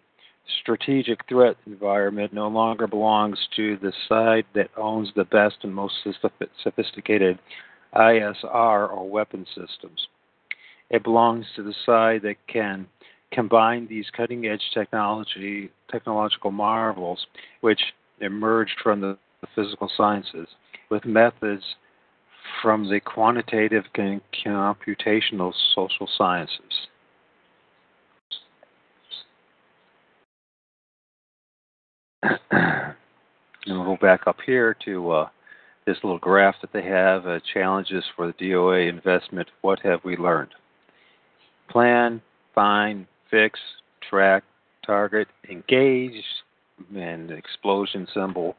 strategic 0.61 1.19
threat 1.29 1.55
environment 1.67 2.33
no 2.33 2.47
longer 2.47 2.88
belongs 2.88 3.38
to 3.55 3.77
the 3.77 3.93
side 4.09 4.45
that 4.53 4.69
owns 4.75 5.09
the 5.15 5.23
best 5.25 5.55
and 5.63 5.73
most 5.73 5.93
sophisticated 6.63 7.39
ISR 7.95 8.43
or 8.89 9.10
weapon 9.10 9.45
systems. 9.48 10.07
It 10.89 11.03
belongs 11.03 11.45
to 11.55 11.63
the 11.63 11.74
side 11.86 12.21
that 12.24 12.36
can 12.48 12.88
combine 13.31 13.88
these 13.88 14.05
cutting 14.15 14.45
edge 14.45 14.62
technology 14.74 15.71
technological 15.89 16.51
marvels 16.51 17.25
which 17.62 17.81
emerged 18.19 18.75
from 18.83 19.01
the, 19.01 19.17
physical 19.55 19.89
sciences 19.98 20.48
with 20.91 21.03
methods 21.03 21.63
from 22.62 22.88
the 22.88 23.00
quantitative 23.00 23.86
and 23.95 24.21
computational 24.45 25.51
social 25.74 26.07
sciences. 26.15 26.88
and 32.51 32.93
we'll 33.67 33.83
go 33.83 33.98
back 34.00 34.27
up 34.27 34.38
here 34.45 34.75
to 34.86 35.10
uh, 35.10 35.29
this 35.85 35.97
little 36.03 36.19
graph 36.19 36.55
that 36.61 36.73
they 36.73 36.83
have 36.83 37.27
uh, 37.27 37.39
challenges 37.53 38.03
for 38.15 38.27
the 38.27 38.33
DOA 38.33 38.89
investment. 38.89 39.47
What 39.61 39.79
have 39.79 40.03
we 40.03 40.15
learned? 40.15 40.51
Plan, 41.69 42.21
find, 42.53 43.07
fix, 43.29 43.59
track, 44.07 44.43
target, 44.85 45.27
engage, 45.50 46.23
and 46.95 47.31
explosion 47.31 48.07
symbol, 48.13 48.55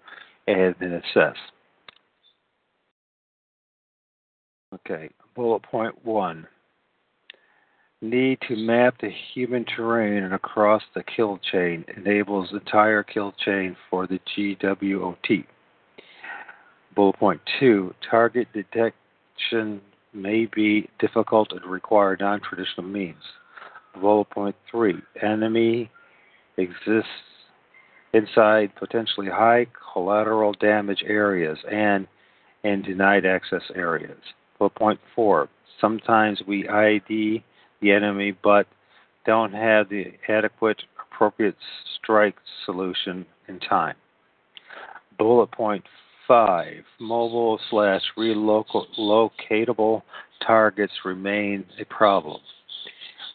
and 0.47 0.75
then 0.81 0.93
assess. 0.93 1.37
Okay, 4.75 5.11
bullet 5.35 5.63
point 5.63 6.05
one. 6.05 6.47
Need 8.01 8.39
to 8.49 8.57
map 8.57 8.97
the 9.01 9.11
human 9.33 9.65
terrain 9.65 10.25
and 10.25 10.35
across 10.35 10.83
the 10.95 11.05
kill 11.05 11.39
chain 11.53 11.85
enables 11.97 12.51
entire 12.53 13.05
kill 13.05 13.33
chain 13.45 13.77
for 13.89 14.09
the 14.09 14.19
GWOT. 14.37 15.45
Bullet 16.95 17.17
point 17.19 17.41
two. 17.59 17.95
Target 18.09 18.49
detection 18.53 19.81
may 20.13 20.47
be 20.47 20.89
difficult 20.99 21.53
and 21.53 21.65
require 21.65 22.17
non 22.19 22.41
traditional 22.41 22.87
means. 22.87 23.23
Bullet 24.01 24.29
point 24.31 24.57
three. 24.71 24.97
Enemy 25.23 25.91
exists 26.57 27.09
inside 28.13 28.75
potentially 28.77 29.29
high 29.29 29.67
collateral 29.93 30.53
damage 30.53 31.03
areas 31.07 31.59
and 31.71 32.07
in 32.65 32.83
denied 32.83 33.25
access 33.25 33.63
areas. 33.75 34.19
Bullet 34.59 34.75
point 34.75 35.01
four. 35.15 35.49
Sometimes 35.81 36.43
we 36.47 36.69
ID 36.69 37.43
the 37.81 37.91
enemy 37.91 38.37
but 38.43 38.67
don't 39.25 39.53
have 39.53 39.89
the 39.89 40.13
adequate 40.29 40.83
appropriate 41.01 41.57
strike 41.97 42.37
solution 42.65 43.27
in 43.49 43.59
time. 43.61 43.97
Bullet 45.19 45.51
point 45.51 45.85
five 46.27 46.85
mobile 47.01 47.59
slash 47.71 48.03
relocatable 48.19 50.03
targets 50.47 50.93
remain 51.05 51.65
a 51.81 51.85
problem. 51.85 52.41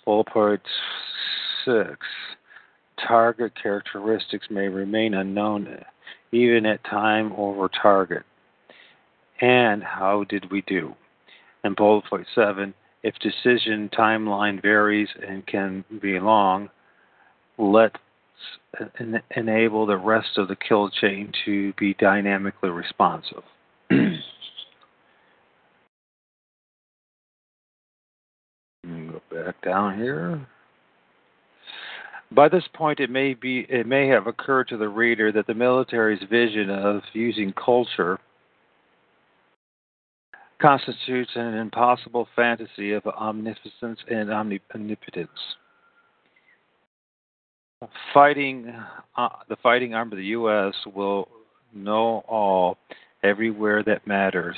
Bullet 0.05 0.27
point 0.27 0.61
six 1.65 1.97
target 3.07 3.53
characteristics 3.61 4.47
may 4.49 4.67
remain 4.67 5.13
unknown 5.13 5.83
even 6.31 6.65
at 6.65 6.83
time 6.85 7.31
over 7.37 7.69
target. 7.69 8.23
And 9.39 9.83
how 9.83 10.23
did 10.23 10.51
we 10.51 10.61
do? 10.61 10.95
And 11.63 11.75
bullet 11.75 12.05
point 12.09 12.27
seven 12.33 12.73
if 13.03 13.15
decision 13.19 13.89
timeline 13.97 14.61
varies 14.61 15.09
and 15.25 15.45
can 15.45 15.85
be 16.01 16.19
long, 16.19 16.69
let's 18.79 19.23
enable 19.35 19.85
the 19.85 19.97
rest 19.97 20.37
of 20.37 20.47
the 20.47 20.55
kill 20.55 20.89
chain 20.89 21.31
to 21.45 21.73
be 21.73 21.93
dynamically 21.95 22.69
responsive. 22.69 23.43
go 23.89 23.97
back 29.31 29.61
down 29.61 29.97
here. 29.97 30.47
By 32.31 32.49
this 32.49 32.65
point, 32.73 32.99
it 32.99 33.09
may 33.09 33.33
be 33.33 33.65
it 33.69 33.87
may 33.87 34.07
have 34.07 34.27
occurred 34.27 34.67
to 34.69 34.77
the 34.77 34.89
reader 34.89 35.31
that 35.31 35.47
the 35.47 35.53
military's 35.53 36.23
vision 36.29 36.69
of 36.69 37.01
using 37.13 37.53
culture 37.53 38.19
constitutes 40.61 41.31
an 41.35 41.53
impossible 41.53 42.27
fantasy 42.35 42.91
of 42.91 43.05
omniscience 43.05 43.99
and 44.09 44.31
omnipotence. 44.31 45.29
Fighting, 48.11 48.73
uh, 49.17 49.29
the 49.49 49.55
fighting 49.57 49.93
arm 49.93 50.11
of 50.11 50.17
the 50.17 50.25
U.S. 50.25 50.73
will 50.95 51.27
know 51.75 52.23
all, 52.27 52.77
everywhere 53.21 53.83
that 53.83 54.07
matters, 54.07 54.55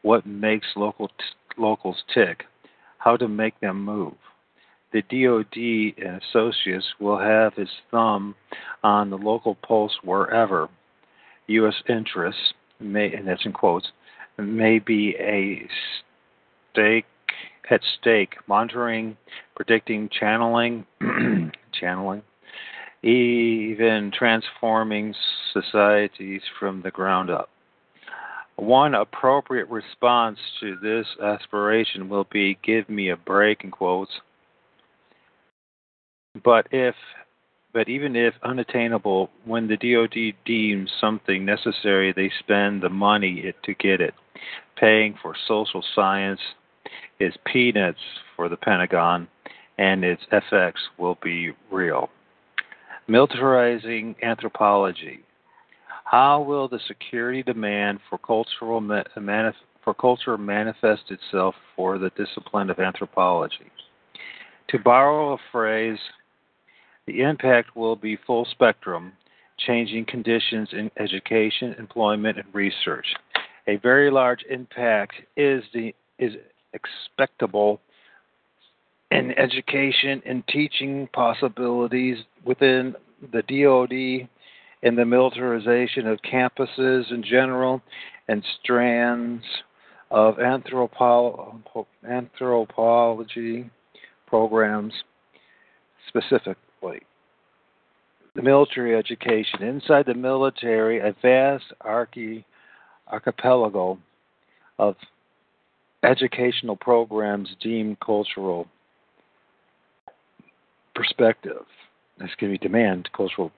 what 0.00 0.24
makes 0.24 0.66
local 0.74 1.08
t- 1.08 1.14
locals 1.58 2.02
tick, 2.14 2.44
how 2.96 3.18
to 3.18 3.28
make 3.28 3.58
them 3.60 3.84
move. 3.84 4.14
The 4.94 5.02
DoD 5.02 6.06
and 6.06 6.22
associates 6.22 6.86
will 6.98 7.18
have 7.18 7.52
his 7.52 7.68
thumb 7.90 8.34
on 8.82 9.10
the 9.10 9.18
local 9.18 9.56
pulse 9.56 9.98
wherever 10.02 10.70
U.S. 11.48 11.74
interests, 11.86 12.54
may, 12.80 13.12
and 13.12 13.28
that's 13.28 13.44
in 13.44 13.52
quotes, 13.52 13.88
may 14.38 14.78
be 14.78 15.14
a 15.18 15.68
stake 16.72 17.04
at 17.70 17.82
stake, 18.00 18.36
monitoring, 18.46 19.18
predicting, 19.54 20.08
channeling, 20.18 20.86
channeling, 21.78 22.22
even 23.04 24.10
transforming 24.16 25.14
societies 25.52 26.40
from 26.58 26.80
the 26.82 26.90
ground 26.90 27.30
up. 27.30 27.50
One 28.56 28.94
appropriate 28.94 29.68
response 29.68 30.38
to 30.60 30.76
this 30.76 31.06
aspiration 31.22 32.08
will 32.08 32.26
be 32.32 32.58
give 32.62 32.88
me 32.88 33.10
a 33.10 33.16
break 33.16 33.62
in 33.62 33.70
quotes. 33.70 34.12
But 36.42 36.66
if 36.70 36.94
but 37.74 37.88
even 37.88 38.14
if 38.14 38.34
unattainable, 38.44 39.30
when 39.44 39.66
the 39.66 39.76
DoD 39.76 40.36
deems 40.46 40.90
something 41.00 41.44
necessary, 41.44 42.12
they 42.12 42.30
spend 42.38 42.82
the 42.82 42.88
money 42.88 43.52
to 43.64 43.74
get 43.74 44.00
it. 44.00 44.14
Paying 44.76 45.16
for 45.20 45.34
social 45.48 45.82
science 45.94 46.40
is 47.18 47.34
peanuts 47.44 47.98
for 48.36 48.48
the 48.48 48.56
Pentagon, 48.56 49.26
and 49.76 50.04
its 50.04 50.22
effects 50.30 50.82
will 50.98 51.18
be 51.20 51.50
real. 51.68 52.10
Militarizing 53.08 54.14
anthropology. 54.22 55.20
How 56.04 56.40
will 56.40 56.68
the 56.68 56.80
security 56.86 57.42
demand 57.42 57.98
for 58.08 58.18
cultural 58.18 58.80
manif- 58.80 59.54
for 59.82 59.94
culture 59.94 60.38
manifest 60.38 61.10
itself 61.10 61.54
for 61.76 61.98
the 61.98 62.10
discipline 62.10 62.70
of 62.70 62.78
anthropology? 62.78 63.70
To 64.68 64.78
borrow 64.78 65.34
a 65.34 65.38
phrase 65.52 65.98
the 67.06 67.20
impact 67.20 67.76
will 67.76 67.96
be 67.96 68.16
full 68.26 68.46
spectrum, 68.50 69.12
changing 69.58 70.06
conditions 70.06 70.70
in 70.72 70.90
education, 70.98 71.74
employment, 71.78 72.38
and 72.38 72.54
research. 72.54 73.06
A 73.66 73.76
very 73.76 74.10
large 74.10 74.42
impact 74.48 75.14
is 75.36 75.62
the 75.74 75.94
is 76.18 76.32
expectable 76.72 77.80
in 79.10 79.32
education 79.38 80.22
and 80.24 80.46
teaching 80.48 81.08
possibilities 81.12 82.18
within 82.44 82.94
the 83.32 83.42
DoD 83.42 84.28
and 84.82 84.98
the 84.98 85.04
militarization 85.04 86.06
of 86.06 86.18
campuses 86.22 87.10
in 87.10 87.22
general 87.22 87.80
and 88.28 88.44
strands 88.62 89.42
of 90.10 90.36
anthropo- 90.36 91.60
anthropology 92.08 93.70
programs 94.26 94.92
specifically. 96.08 97.00
the 98.34 98.42
military 98.42 98.96
education. 98.96 99.62
Inside 99.62 100.06
the 100.06 100.14
military, 100.14 100.98
a 100.98 101.14
vast 101.22 101.64
archi- 101.80 102.44
archipelago 103.06 103.96
of 104.78 104.96
educational 106.02 106.76
programs 106.76 107.48
deemed 107.60 108.00
cultural 108.00 108.66
perspective. 110.94 111.64
Excuse 112.20 112.50
me, 112.50 112.58
demand 112.58 113.08
cultural 113.14 113.50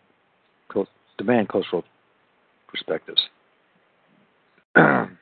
demand 1.19 1.49
cultural 1.49 1.85
perspectives. 2.69 3.21
and 4.75 5.17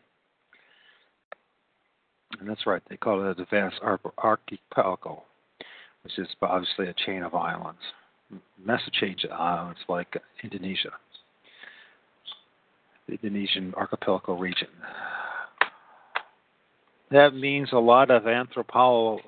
that's 2.47 2.67
right, 2.67 2.83
they 2.89 2.97
call 2.97 3.29
it 3.31 3.37
the 3.37 3.47
vast 3.51 3.77
archipelago, 4.19 5.23
which 6.03 6.19
is 6.19 6.29
obviously 6.43 6.89
a 6.89 6.95
chain 7.07 7.23
of 7.23 7.35
islands. 7.35 7.81
Massive 8.65 8.93
chain 8.93 9.17
of 9.25 9.31
islands 9.33 9.81
like 9.89 10.17
Indonesia, 10.43 10.91
the 13.07 13.15
Indonesian 13.15 13.73
archipelago 13.77 14.37
region. 14.37 14.69
That 17.11 17.35
means 17.35 17.69
a 17.73 17.79
lot 17.79 18.11
of 18.11 18.25
anthropo- 18.25 19.21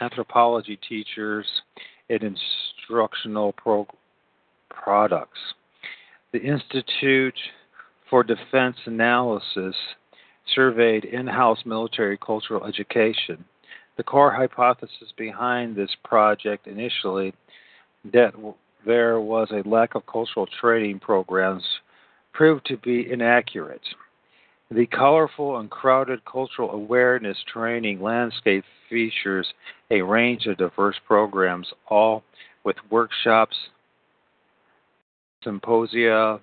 anthropology 0.00 0.78
teachers 0.88 1.46
and 2.08 2.22
instructional 2.88 3.52
pro- 3.52 3.86
products. 4.70 5.38
The 6.32 6.40
Institute 6.40 7.38
for 8.08 8.22
Defense 8.22 8.76
Analysis 8.86 9.74
surveyed 10.54 11.04
in 11.04 11.26
house 11.26 11.60
military 11.64 12.18
cultural 12.18 12.64
education. 12.64 13.44
The 13.96 14.02
core 14.02 14.32
hypothesis 14.32 15.12
behind 15.16 15.74
this 15.74 15.90
project 16.04 16.66
initially 16.66 17.34
that 18.12 18.34
there 18.84 19.20
was 19.20 19.50
a 19.50 19.68
lack 19.68 19.94
of 19.94 20.06
cultural 20.06 20.46
training 20.60 21.00
programs 21.00 21.64
proved 22.32 22.66
to 22.66 22.76
be 22.76 23.10
inaccurate. 23.10 23.80
The 24.70 24.86
colorful 24.86 25.58
and 25.58 25.70
crowded 25.70 26.24
cultural 26.24 26.70
awareness 26.72 27.38
training 27.52 28.02
landscape 28.02 28.64
features 28.90 29.46
a 29.90 30.02
range 30.02 30.46
of 30.46 30.58
diverse 30.58 30.96
programs, 31.06 31.68
all 31.88 32.22
with 32.66 32.76
workshops, 32.90 33.56
symposia, 35.44 36.40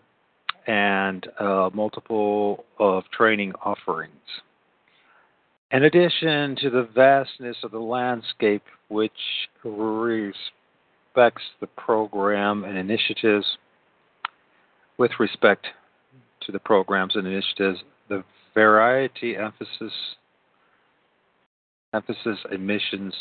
and 0.65 1.27
uh, 1.37 1.69
multiple 1.73 2.63
of 2.79 3.03
training 3.11 3.51
offerings. 3.63 4.13
In 5.71 5.83
addition 5.83 6.55
to 6.61 6.69
the 6.69 6.87
vastness 6.95 7.57
of 7.63 7.71
the 7.71 7.79
landscape, 7.79 8.63
which 8.87 9.11
respects 9.65 11.43
the 11.59 11.67
program 11.77 12.63
and 12.63 12.77
initiatives, 12.77 13.45
with 14.97 15.11
respect 15.19 15.67
to 16.45 16.53
the 16.53 16.59
programs 16.59 17.17
and 17.17 17.27
initiatives, 17.27 17.79
the 18.07 18.23
variety 18.53 19.35
emphasis 19.35 19.91
emphasis 21.93 22.39
emissions 22.51 23.13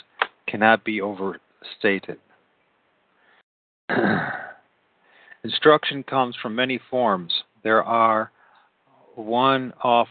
cannot 0.46 0.84
be 0.84 1.00
overstated. 1.00 2.18
Instruction 5.44 6.02
comes 6.05 6.37
from 6.40 6.55
many 6.55 6.81
forms. 6.90 7.33
There 7.64 7.83
are 7.83 8.31
one 9.14 9.72
off 9.83 10.09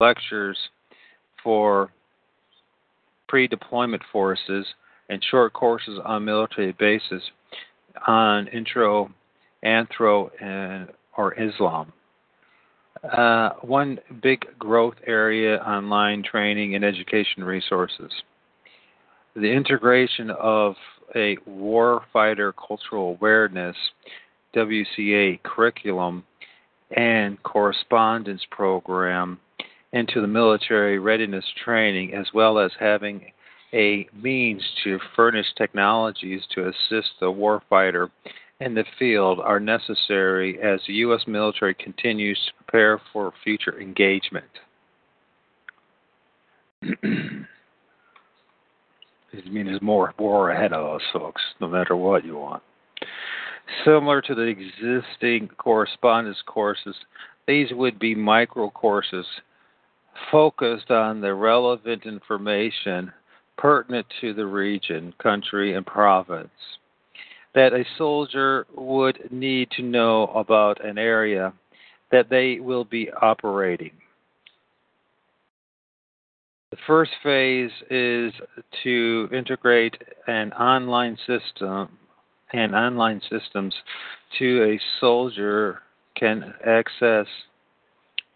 lectures 0.00 0.58
for 1.42 1.90
pre 3.28 3.46
deployment 3.46 4.02
forces 4.12 4.66
and 5.08 5.22
short 5.30 5.52
courses 5.52 5.98
on 6.04 6.24
military 6.24 6.72
bases 6.72 7.22
on 8.06 8.48
intro, 8.48 9.10
anthro, 9.64 10.30
and 10.42 10.88
or 11.16 11.34
Islam. 11.40 11.92
Uh, 13.04 13.50
one 13.60 13.98
big 14.22 14.46
growth 14.58 14.94
area 15.06 15.58
online 15.58 16.22
training 16.22 16.74
and 16.74 16.84
education 16.84 17.44
resources. 17.44 18.10
The 19.36 19.50
integration 19.52 20.30
of 20.30 20.74
a 21.14 21.36
warfighter 21.48 22.52
cultural 22.56 23.10
awareness 23.10 23.76
WCA 24.54 25.42
curriculum 25.42 26.24
and 26.96 27.42
correspondence 27.42 28.42
program 28.50 29.38
into 29.92 30.20
the 30.20 30.26
military 30.26 30.98
readiness 30.98 31.44
training, 31.64 32.14
as 32.14 32.26
well 32.34 32.58
as 32.58 32.72
having 32.78 33.32
a 33.72 34.06
means 34.12 34.62
to 34.84 34.98
furnish 35.16 35.46
technologies 35.56 36.42
to 36.54 36.68
assist 36.68 37.10
the 37.20 37.26
warfighter 37.26 38.10
in 38.60 38.74
the 38.74 38.84
field 38.98 39.40
are 39.40 39.58
necessary 39.60 40.60
as 40.60 40.80
the 40.86 40.94
U.S. 40.94 41.22
military 41.26 41.74
continues 41.74 42.38
to 42.46 42.64
prepare 42.64 43.00
for 43.12 43.32
future 43.42 43.80
engagement. 43.80 44.46
I 49.46 49.48
mean, 49.48 49.66
there's 49.66 49.82
more 49.82 50.12
war 50.18 50.50
ahead 50.50 50.72
of 50.72 50.96
us, 50.96 51.02
folks, 51.12 51.42
no 51.60 51.68
matter 51.68 51.96
what 51.96 52.24
you 52.24 52.36
want. 52.36 52.62
Similar 53.84 54.20
to 54.22 54.34
the 54.34 54.42
existing 54.42 55.48
correspondence 55.56 56.38
courses, 56.46 56.94
these 57.46 57.68
would 57.72 57.98
be 57.98 58.14
micro 58.14 58.70
courses 58.70 59.26
focused 60.30 60.90
on 60.90 61.20
the 61.20 61.34
relevant 61.34 62.06
information 62.06 63.12
pertinent 63.56 64.06
to 64.20 64.34
the 64.34 64.46
region, 64.46 65.12
country, 65.22 65.74
and 65.74 65.86
province 65.86 66.50
that 67.54 67.72
a 67.72 67.84
soldier 67.96 68.66
would 68.74 69.28
need 69.30 69.70
to 69.70 69.82
know 69.82 70.26
about 70.28 70.84
an 70.84 70.98
area 70.98 71.52
that 72.10 72.28
they 72.28 72.58
will 72.60 72.84
be 72.84 73.10
operating. 73.22 73.92
The 76.74 76.80
first 76.88 77.12
phase 77.22 77.70
is 77.88 78.32
to 78.82 79.28
integrate 79.32 79.96
an 80.26 80.52
online 80.54 81.16
system 81.24 81.88
and 82.52 82.74
online 82.74 83.20
systems 83.30 83.72
to 84.40 84.64
a 84.64 84.80
soldier 84.98 85.82
can 86.16 86.52
access 86.66 87.28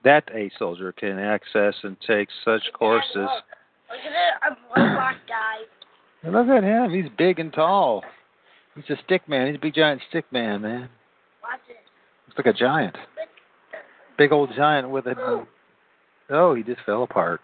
that 0.05 0.22
a 0.33 0.53
soldier 0.57 0.92
can 0.92 1.18
access 1.18 1.74
and 1.83 1.96
take 2.07 2.29
such 2.44 2.62
courses. 2.74 3.11
Look 3.16 3.98
at 4.07 4.53
a 4.53 4.57
black 4.72 5.16
guy. 5.27 6.31
Look 6.31 6.46
at 6.46 6.62
him. 6.62 6.92
He's 6.92 7.11
big 7.18 7.40
and 7.40 7.53
tall. 7.53 8.05
He's 8.77 8.85
a 8.88 9.03
stick 9.05 9.29
man. 9.29 9.48
He's 9.48 9.57
a 9.57 9.61
big 9.61 9.74
giant 9.74 10.01
stick 10.11 10.27
man, 10.31 10.62
man. 10.62 10.88
Watch 11.42 11.59
it. 11.68 11.79
Looks 12.29 12.38
like 12.38 12.55
a 12.55 12.57
giant. 12.57 12.94
Big 14.16 14.31
old 14.31 14.51
giant 14.57 14.90
with 14.90 15.07
a. 15.07 15.16
Oh, 15.18 15.48
oh 16.31 16.55
he 16.55 16.62
just 16.62 16.83
fell 16.87 17.03
apart. 17.03 17.40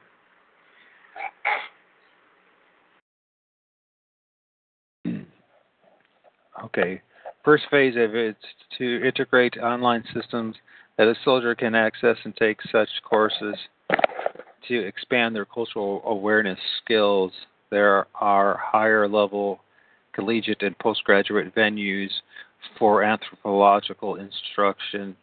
Okay. 6.64 7.02
First 7.44 7.64
phase 7.70 7.94
of 7.96 8.14
it 8.14 8.30
is 8.30 8.36
to 8.78 9.06
integrate 9.06 9.58
online 9.58 10.02
systems 10.14 10.56
that 10.96 11.08
a 11.08 11.14
soldier 11.24 11.54
can 11.54 11.74
access 11.74 12.16
and 12.24 12.34
take 12.36 12.58
such 12.72 12.88
courses 13.04 13.54
to 14.68 14.86
expand 14.86 15.34
their 15.34 15.44
cultural 15.44 16.02
awareness 16.06 16.58
skills. 16.82 17.32
There 17.70 18.06
are 18.14 18.58
higher 18.62 19.06
level 19.08 19.60
collegiate 20.14 20.62
and 20.62 20.78
postgraduate 20.78 21.54
venues 21.54 22.10
for 22.78 23.02
anthropological 23.02 24.16
instruction 24.16 25.16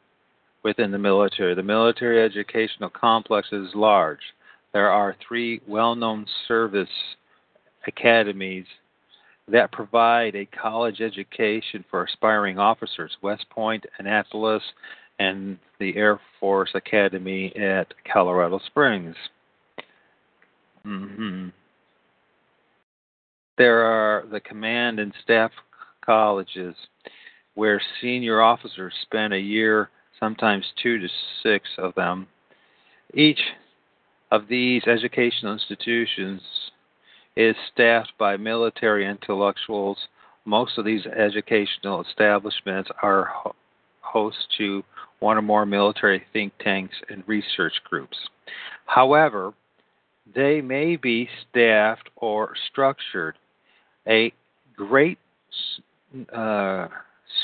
within 0.63 0.91
the 0.91 0.97
military. 0.99 1.55
The 1.55 1.63
military 1.63 2.23
educational 2.23 2.89
complex 2.89 3.47
is 3.51 3.69
large. 3.73 4.19
There 4.73 4.89
are 4.89 5.15
three 5.27 5.62
well 5.67 5.95
known 5.95 6.25
service 6.47 6.89
academies 7.88 8.65
that 9.47 9.71
provide 9.71 10.36
a 10.36 10.45
college 10.45 11.01
education 11.01 11.84
for 11.89 12.03
aspiring 12.03 12.57
officers 12.57 13.12
West 13.21 13.45
Point, 13.49 13.86
Annapolis, 13.99 14.63
and 15.19 15.57
the 15.79 15.95
Air 15.97 16.19
Force 16.39 16.71
Academy 16.73 17.53
at 17.55 17.93
Colorado 18.12 18.60
Springs. 18.67 19.15
Mm-hmm. 20.86 21.49
There 23.57 23.81
are 23.81 24.25
the 24.31 24.39
command 24.39 24.99
and 24.99 25.13
staff 25.23 25.51
colleges 26.03 26.75
where 27.55 27.81
senior 28.01 28.41
officers 28.41 28.93
spend 29.03 29.34
a 29.34 29.39
year, 29.39 29.89
sometimes 30.19 30.65
two 30.81 30.97
to 30.97 31.07
six 31.43 31.67
of 31.77 31.93
them. 31.95 32.27
Each 33.13 33.39
of 34.32 34.48
these 34.48 34.84
educational 34.88 35.54
institutions 35.54 36.41
is 37.36 37.56
staffed 37.72 38.13
by 38.17 38.38
military 38.38 39.06
intellectuals. 39.06 39.98
Most 40.46 40.78
of 40.78 40.86
these 40.86 41.06
educational 41.06 42.02
establishments 42.02 42.89
are 43.04 43.26
ho- 43.26 43.56
host 44.02 44.38
to 44.58 44.84
one 45.20 45.38
or 45.38 45.41
more 45.41 45.65
military 45.65 46.24
think 46.34 46.54
tanks 46.60 46.96
and 47.10 47.24
research 47.28 47.74
groups. 47.89 48.17
However, 48.86 49.54
they 50.34 50.62
may 50.62 50.96
be 50.96 51.30
staffed 51.50 52.10
or 52.15 52.54
structured. 52.72 53.38
A 54.08 54.34
great 54.76 55.20
uh, 56.34 56.88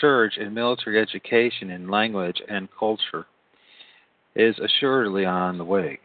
surge 0.01 0.37
in 0.37 0.53
military 0.53 0.99
education 0.99 1.69
in 1.69 1.89
language 1.89 2.41
and 2.49 2.67
culture 2.77 3.25
is 4.35 4.55
assuredly 4.59 5.25
on 5.25 5.57
the 5.57 5.63
way. 5.63 5.99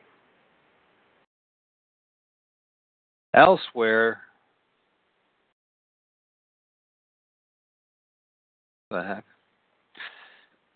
Elsewhere, 3.34 4.20
the 8.90 9.02
heck? 9.02 9.24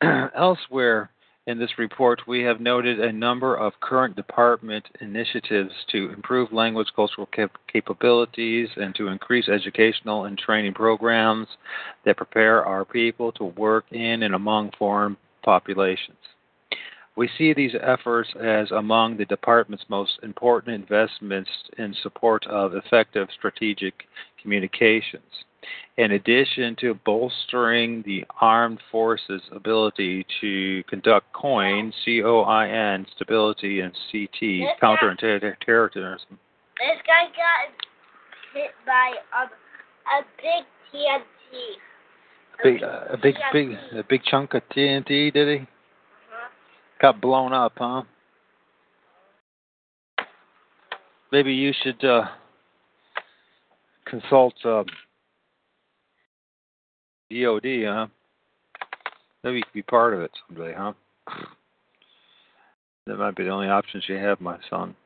Elsewhere 0.37 1.11
in 1.47 1.59
this 1.59 1.79
report, 1.79 2.23
we 2.27 2.43
have 2.43 2.61
noted 2.61 2.99
a 2.99 3.13
number 3.13 3.55
of 3.55 3.79
current 3.81 4.17
department 4.17 4.85
initiatives 5.01 5.73
to 5.93 6.11
improve 6.11 6.53
language 6.53 6.89
cultural 6.97 7.27
cap- 7.27 7.59
capabilities 7.71 8.69
and 8.77 8.95
to 8.97 9.09
increase 9.09 9.49
educational 9.49 10.25
and 10.25 10.39
training 10.39 10.75
programs 10.75 11.47
that 12.05 12.17
prepare 12.17 12.65
our 12.65 12.85
people 12.85 13.33
to 13.33 13.45
work 13.45 13.85
in 13.93 14.23
and 14.23 14.35
among 14.35 14.73
foreign 14.79 15.17
populations. 15.45 16.17
We 17.17 17.31
see 17.39 17.55
these 17.55 17.75
efforts 17.81 18.29
as 18.41 18.71
among 18.71 19.17
the 19.17 19.25
department's 19.25 19.85
most 19.89 20.19
important 20.23 20.75
investments 20.75 21.51
in 21.79 21.95
support 22.03 22.47
of 22.47 22.75
effective 22.75 23.29
strategic 23.37 23.95
communications. 24.41 25.23
In 25.97 26.13
addition 26.13 26.77
to 26.81 26.95
bolstering 27.07 28.03
the 28.03 28.25
armed 28.41 28.81
forces' 28.93 29.41
ability 29.51 30.27
to 30.43 30.85
conduct 30.89 31.33
COIN, 31.33 31.93
C-O-I-N, 32.05 33.07
stability, 33.17 33.81
and 33.81 33.93
CT, 34.13 34.79
counterterrorism. 34.79 36.39
This 36.79 37.01
guy 37.07 37.25
got 37.33 37.73
hit 38.53 38.71
by 38.87 39.15
um, 39.35 39.49
a 40.07 40.23
big 40.37 40.67
TNT. 40.93 41.23
Big, 42.63 42.83
uh, 42.83 43.05
a 43.11 43.17
big, 43.17 43.35
big, 43.53 43.71
a 43.99 44.05
big 44.07 44.23
chunk 44.25 44.55
of 44.55 44.63
TNT, 44.69 45.33
did 45.33 45.61
he? 45.61 45.67
Got 47.07 47.21
blown 47.21 47.53
up, 47.53 47.75
huh? 47.77 48.03
Maybe 51.31 51.55
you 51.55 51.73
should 51.81 52.05
uh, 52.05 52.25
consult 54.07 54.55
uh, 54.65 54.83
DOD, 57.31 57.85
huh? 57.85 58.07
Maybe 59.45 59.59
you 59.59 59.63
could 59.63 59.73
be 59.73 59.83
part 59.83 60.15
of 60.15 60.21
it 60.23 60.33
someday, 60.49 60.75
huh? 60.77 60.95
That 63.07 63.19
might 63.19 63.37
be 63.37 63.45
the 63.45 63.51
only 63.51 63.69
options 63.69 64.03
you 64.09 64.17
have, 64.17 64.41
my 64.41 64.59
son, 64.69 64.97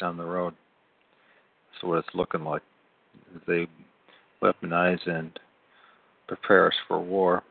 down 0.00 0.16
the 0.16 0.24
road. 0.24 0.54
That's 1.70 1.84
what 1.84 1.98
it's 1.98 2.14
looking 2.14 2.42
like. 2.42 2.62
They 3.46 3.68
weaponize 4.42 5.08
and 5.08 5.38
prepare 6.26 6.66
us 6.66 6.74
for 6.88 6.98
war. 6.98 7.44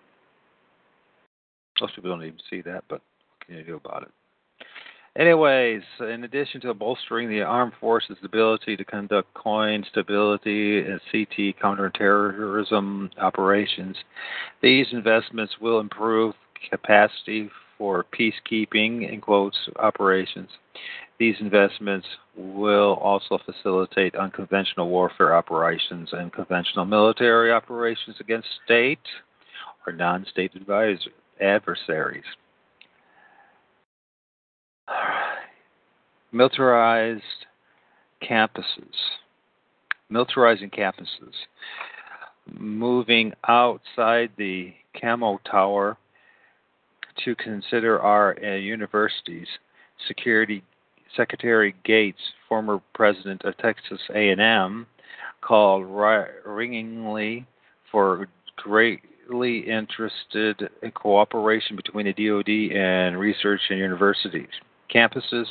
Most 1.79 1.95
people 1.95 2.09
don't 2.09 2.25
even 2.25 2.39
see 2.49 2.59
that, 2.63 2.83
but 2.89 3.01
you 3.57 3.63
do 3.63 3.75
about 3.75 4.03
it? 4.03 4.09
Anyways, 5.17 5.81
in 5.99 6.23
addition 6.23 6.61
to 6.61 6.73
bolstering 6.73 7.29
the 7.29 7.41
armed 7.41 7.73
forces' 7.79 8.17
ability 8.23 8.77
to 8.77 8.85
conduct 8.85 9.33
COIN 9.33 9.83
stability 9.89 10.79
and 10.79 11.01
CT 11.11 11.59
counterterrorism 11.59 13.09
operations, 13.19 13.97
these 14.61 14.85
investments 14.91 15.53
will 15.59 15.79
improve 15.79 16.35
capacity 16.69 17.49
for 17.77 18.05
peacekeeping 18.17 19.11
in 19.11 19.19
quotes 19.19 19.57
operations. 19.77 20.49
These 21.17 21.35
investments 21.39 22.07
will 22.37 22.93
also 23.01 23.39
facilitate 23.45 24.15
unconventional 24.15 24.89
warfare 24.89 25.35
operations 25.35 26.09
and 26.13 26.31
conventional 26.31 26.85
military 26.85 27.51
operations 27.51 28.15
against 28.19 28.47
state 28.63 28.99
or 29.85 29.91
non-state 29.91 30.55
advisor, 30.55 31.11
adversaries. 31.41 32.23
Militarized 36.31 37.23
campuses. 38.21 38.95
Militarizing 40.11 40.73
campuses. 40.73 41.33
Moving 42.57 43.33
outside 43.47 44.31
the 44.37 44.73
Camo 44.99 45.39
Tower 45.49 45.97
to 47.23 47.35
consider 47.35 47.99
our 47.99 48.35
uh, 48.43 48.55
universities. 48.55 49.47
Security 50.07 50.63
Secretary 51.15 51.75
Gates, 51.83 52.19
former 52.47 52.81
president 52.93 53.43
of 53.43 53.57
Texas 53.57 53.99
A&M, 54.15 54.87
called 55.41 55.85
ringingly 56.45 57.45
for 57.91 58.27
greatly 58.57 59.59
interested 59.59 60.69
in 60.81 60.91
cooperation 60.91 61.75
between 61.75 62.05
the 62.05 62.13
DoD 62.13 62.75
and 62.75 63.19
research 63.19 63.61
and 63.69 63.79
universities 63.79 64.49
campuses 64.93 65.45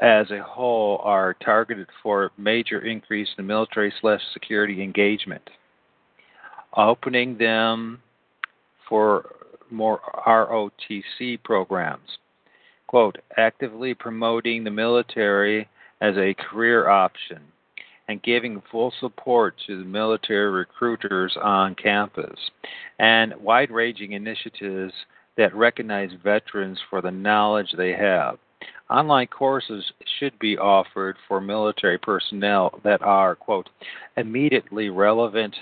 as 0.00 0.30
a 0.30 0.42
whole 0.42 1.00
are 1.04 1.34
targeted 1.44 1.86
for 2.02 2.32
major 2.36 2.80
increase 2.80 3.28
in 3.38 3.46
military 3.46 3.92
slash 4.00 4.20
security 4.32 4.82
engagement. 4.82 5.42
Opening 6.76 7.38
them 7.38 8.00
for 8.88 9.34
more 9.70 10.00
ROTC 10.26 11.42
programs. 11.44 12.18
Quote, 12.86 13.16
actively 13.36 13.94
promoting 13.94 14.64
the 14.64 14.70
military 14.70 15.68
as 16.00 16.16
a 16.16 16.34
career 16.34 16.88
option 16.88 17.40
and 18.08 18.22
giving 18.22 18.62
full 18.70 18.92
support 19.00 19.54
to 19.66 19.78
the 19.78 19.84
military 19.84 20.50
recruiters 20.50 21.36
on 21.42 21.74
campus 21.74 22.38
and 22.98 23.34
wide 23.40 23.70
ranging 23.70 24.12
initiatives 24.12 24.92
that 25.36 25.54
recognize 25.54 26.10
veterans 26.22 26.78
for 26.88 27.00
the 27.00 27.10
knowledge 27.10 27.74
they 27.76 27.92
have. 27.92 28.38
Online 28.90 29.26
courses 29.26 29.84
should 30.18 30.38
be 30.38 30.56
offered 30.58 31.16
for 31.26 31.40
military 31.40 31.98
personnel 31.98 32.80
that 32.84 33.02
are, 33.02 33.34
quote, 33.34 33.68
immediately 34.16 34.90
relevant, 34.90 35.54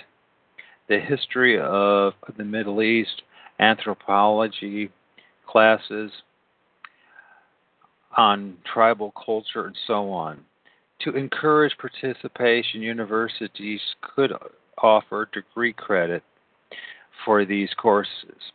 the 0.88 0.98
history 0.98 1.58
of 1.58 2.12
the 2.36 2.44
Middle 2.44 2.82
East, 2.82 3.22
anthropology 3.60 4.90
classes 5.46 6.10
on 8.16 8.56
tribal 8.72 9.12
culture, 9.12 9.66
and 9.66 9.76
so 9.86 10.10
on. 10.10 10.40
To 11.02 11.16
encourage 11.16 11.76
participation, 11.78 12.82
universities 12.82 13.80
could 14.02 14.32
offer 14.78 15.28
degree 15.32 15.72
credit 15.72 16.22
for 17.24 17.44
these 17.44 17.70
courses. 17.76 18.52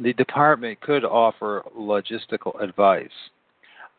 The 0.00 0.14
department 0.14 0.80
could 0.80 1.04
offer 1.04 1.62
logistical 1.78 2.58
advice. 2.62 3.08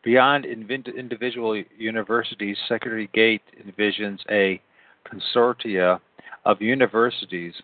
Beyond 0.02 0.44
individual 0.44 1.62
universities, 1.78 2.56
Secretary 2.68 3.08
Gate 3.14 3.42
envisions 3.64 4.18
a 4.28 4.60
consortia 5.06 6.00
of 6.44 6.60
universities 6.60 7.54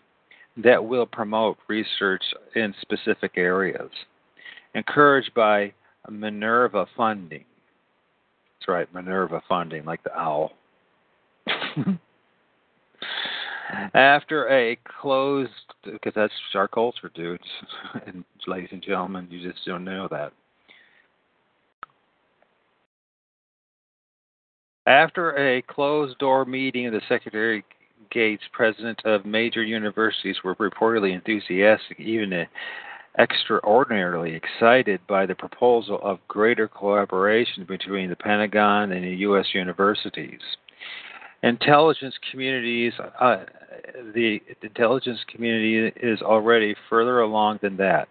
that 0.56 0.84
will 0.84 1.06
promote 1.06 1.58
research 1.66 2.22
in 2.54 2.72
specific 2.80 3.32
areas, 3.36 3.90
encouraged 4.76 5.34
by 5.34 5.72
Minerva 6.08 6.86
funding. 6.96 7.44
That's 8.60 8.68
right, 8.68 8.94
Minerva 8.94 9.42
funding, 9.48 9.84
like 9.84 10.02
the 10.04 10.16
owl. 10.16 10.52
After 13.94 14.48
a 14.48 14.78
closed, 15.00 15.50
because 15.84 16.14
that's 16.14 16.32
our 16.54 16.68
culture, 16.68 17.10
dudes 17.14 17.44
and 18.06 18.24
ladies 18.46 18.70
and 18.72 18.82
gentlemen, 18.82 19.28
you 19.30 19.46
just 19.46 19.64
don't 19.66 19.84
know 19.84 20.08
that. 20.10 20.32
After 24.86 25.36
a 25.36 25.60
closed 25.62 26.18
door 26.18 26.46
meeting 26.46 26.90
the 26.90 27.02
Secretary 27.08 27.62
Gates, 28.10 28.42
president 28.52 29.02
of 29.04 29.26
major 29.26 29.62
universities, 29.62 30.38
were 30.42 30.54
reportedly 30.54 31.12
enthusiastic, 31.12 32.00
even 32.00 32.46
extraordinarily 33.18 34.34
excited 34.34 35.00
by 35.06 35.26
the 35.26 35.34
proposal 35.34 35.98
of 36.02 36.20
greater 36.26 36.68
collaboration 36.68 37.66
between 37.68 38.08
the 38.08 38.16
Pentagon 38.16 38.92
and 38.92 39.04
the 39.04 39.16
U.S. 39.16 39.46
universities 39.52 40.40
intelligence 41.42 42.14
communities 42.30 42.92
uh, 43.20 43.44
the 44.14 44.40
intelligence 44.62 45.18
community 45.32 45.92
is 46.02 46.20
already 46.20 46.74
further 46.88 47.20
along 47.20 47.58
than 47.62 47.76
that. 47.76 48.08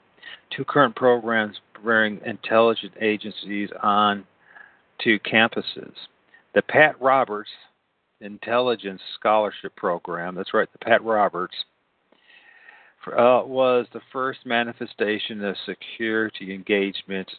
Two 0.56 0.64
current 0.64 0.96
programs 0.96 1.58
bring 1.84 2.20
intelligence 2.26 2.94
agencies 3.02 3.70
on 3.84 4.26
to 5.02 5.20
campuses. 5.20 5.94
The 6.56 6.62
pat 6.62 7.00
roberts 7.02 7.50
intelligence 8.22 9.02
scholarship 9.20 9.76
program 9.76 10.34
that's 10.34 10.52
right 10.52 10.68
the 10.72 10.80
pat 10.80 11.04
roberts 11.04 11.54
uh, 13.06 13.42
was 13.46 13.86
the 13.94 14.02
first 14.12 14.40
manifestation 14.44 15.44
of 15.46 15.56
security 15.68 16.52
engagement 16.54 17.30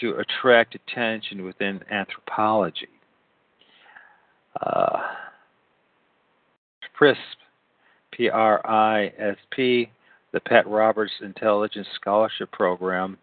to 0.00 0.14
attract 0.14 0.76
attention 0.76 1.44
within 1.44 1.80
anthropology 1.90 2.88
uh, 4.60 4.98
PRISP, 6.94 7.18
PRISP, 8.12 9.90
the 10.32 10.40
Pat 10.40 10.66
Roberts 10.66 11.12
Intelligence 11.22 11.86
Scholarship 11.94 12.50
Program, 12.52 13.18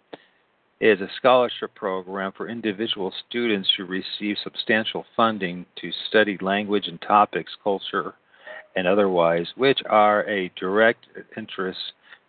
is 0.82 1.00
a 1.00 1.08
scholarship 1.18 1.74
program 1.76 2.34
for 2.36 2.50
individual 2.50 3.14
students 3.30 3.70
who 3.78 3.86
receive 3.86 4.36
substantial 4.44 5.06
funding 5.16 5.66
to 5.80 5.92
study 6.10 6.38
language 6.42 6.88
and 6.88 7.02
topics, 7.02 7.52
culture, 7.64 8.16
and 8.76 8.86
otherwise, 8.88 9.48
which 9.56 9.80
are 9.90 10.28
a 10.28 10.52
direct 10.60 11.06
interest 11.38 11.80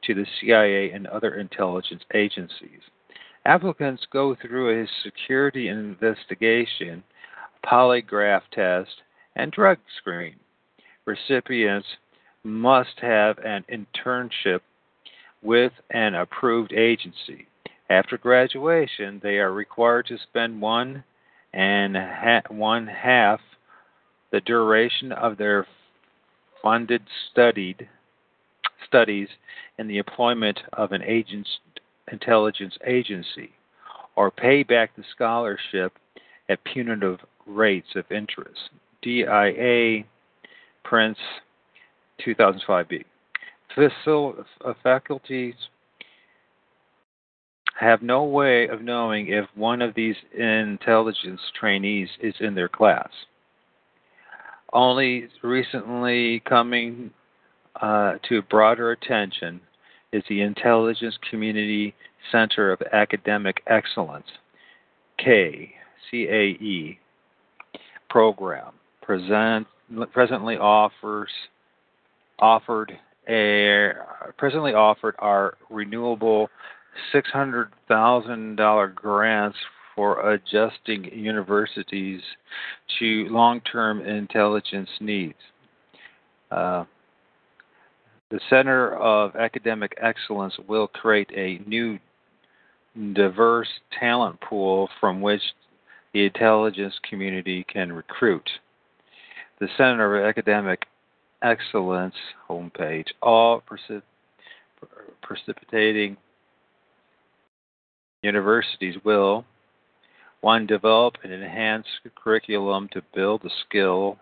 to 0.05 0.14
the 0.14 0.27
CIA 0.40 0.93
and 0.93 1.07
other 1.09 1.35
intelligence 1.35 2.03
agencies. 2.14 2.81
Applicants 3.47 4.07
go 4.12 4.37
through 4.37 4.83
a 4.83 4.88
security 5.03 5.69
investigation, 5.69 7.03
polygraph 7.64 8.42
test, 8.53 9.03
and 9.37 9.50
drug 9.50 9.79
screen. 9.98 10.37
Recipients 11.05 11.87
must 12.42 13.00
have 13.00 13.38
an 13.38 13.64
internship 13.72 14.61
with 15.42 15.72
an 15.90 16.14
approved 16.14 16.72
agency. 16.72 17.46
After 17.90 18.16
graduation, 18.16 19.20
they 19.22 19.38
are 19.38 19.53
required 19.53 20.07
to 20.07 20.18
spend 20.18 20.61
one 20.61 21.05
and 21.53 21.96
ha- 21.96 22.42
one 22.48 22.87
half 22.87 23.40
the 24.33 24.40
duration 24.40 25.12
of 25.12 25.37
their 25.37 25.66
funded 26.62 27.03
studied 27.31 27.88
studies 28.87 29.29
in 29.79 29.87
the 29.87 29.98
employment 29.98 30.59
of 30.72 30.92
an 30.92 31.03
intelligence 32.11 32.77
agency, 32.87 33.50
or 34.16 34.31
pay 34.31 34.62
back 34.62 34.96
the 34.96 35.05
scholarship 35.14 35.92
at 36.48 36.64
punitive 36.64 37.20
rates 37.46 37.88
of 37.96 38.04
interest. 38.11 38.70
DIA 39.02 40.04
Prince 40.85 41.18
2005b. 42.26 43.04
Facil- 43.76 44.44
uh, 44.64 44.72
faculties 44.83 45.54
have 47.78 48.02
no 48.02 48.24
way 48.24 48.68
of 48.68 48.83
knowing 48.83 49.28
if 49.28 49.46
one 49.54 49.83
of 49.83 49.94
these 49.94 50.16
intelligence 50.33 51.40
trainees 51.59 52.09
is 52.20 52.35
in 52.40 52.54
their 52.54 52.68
class. 52.68 53.09
Only 54.72 55.28
recently 55.42 56.40
coming 56.48 57.11
uh, 57.80 58.14
to 58.28 58.42
broader 58.42 58.92
attention 58.92 59.61
is 60.12 60.22
the 60.28 60.42
Intelligence 60.42 61.18
Community 61.28 61.94
Center 62.30 62.72
of 62.72 62.80
Academic 62.92 63.62
Excellence, 63.66 64.26
KCAE 65.18 66.98
program. 68.14 68.72
Present, 69.03 69.66
presently 70.12 70.57
offers 70.57 71.29
offered 72.38 72.92
a 73.29 73.90
presently 74.38 74.72
offered 74.72 75.16
are 75.18 75.57
renewable 75.68 76.48
$600,000 77.12 78.94
grants 78.94 79.59
for 79.96 80.31
adjusting 80.33 81.05
universities 81.12 82.20
to 83.00 83.27
long 83.31 83.61
term 83.62 84.00
intelligence 84.07 84.90
needs. 85.00 85.35
Uh, 86.53 86.85
the 88.31 88.38
Center 88.48 88.94
of 88.94 89.35
Academic 89.35 89.92
Excellence 90.00 90.55
will 90.68 90.87
create 90.87 91.31
a 91.35 91.59
new 91.66 91.98
diverse 93.12 93.68
talent 93.98 94.40
pool 94.40 94.88
from 95.00 95.20
which 95.20 95.42
the 96.14 96.24
intelligence 96.24 96.94
community 97.09 97.64
can 97.64 97.92
recruit. 97.92 98.48
The 99.59 99.68
Center 99.77 100.20
of 100.20 100.27
Academic 100.27 100.87
Excellence 101.42 102.14
homepage, 102.48 103.09
all 103.20 103.61
precip- 103.61 104.03
precipitating 105.20 106.16
universities 108.22 108.94
will 109.05 109.44
one 110.40 110.66
develop 110.66 111.16
an 111.24 111.33
enhanced 111.33 111.88
curriculum 112.14 112.88
to 112.92 113.03
build 113.14 113.42
the 113.42 113.50
skill 113.66 114.18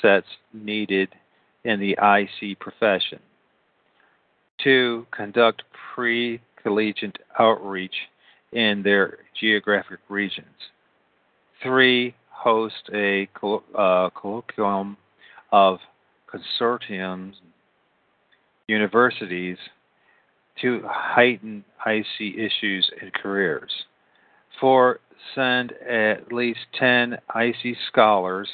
sets 0.00 0.26
needed 0.52 1.08
in 1.64 1.80
the 1.80 1.96
IC 2.00 2.58
profession. 2.60 3.18
Two, 4.62 5.06
conduct 5.10 5.62
pre 5.94 6.40
collegiate 6.62 7.18
outreach 7.38 7.94
in 8.52 8.82
their 8.82 9.18
geographic 9.38 9.98
regions. 10.08 10.46
Three, 11.66 12.14
host 12.30 12.90
a 12.94 13.28
uh, 13.42 14.10
colloquium 14.10 14.96
of 15.52 15.78
consortiums, 16.32 17.34
universities 18.68 19.58
to 20.62 20.80
heighten 20.86 21.64
IC 21.84 22.36
issues 22.38 22.88
and 23.00 23.12
careers. 23.12 23.70
Four, 24.60 25.00
send 25.34 25.72
at 25.88 26.32
least 26.32 26.60
10 26.78 27.18
IC 27.34 27.76
scholars 27.88 28.48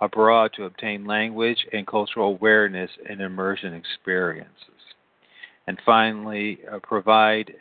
abroad 0.00 0.52
to 0.56 0.64
obtain 0.64 1.04
language 1.04 1.66
and 1.72 1.86
cultural 1.86 2.28
awareness 2.28 2.90
and 3.08 3.20
immersion 3.20 3.74
experiences. 3.74 4.48
And 5.66 5.78
finally, 5.84 6.60
uh, 6.70 6.78
provide 6.82 7.54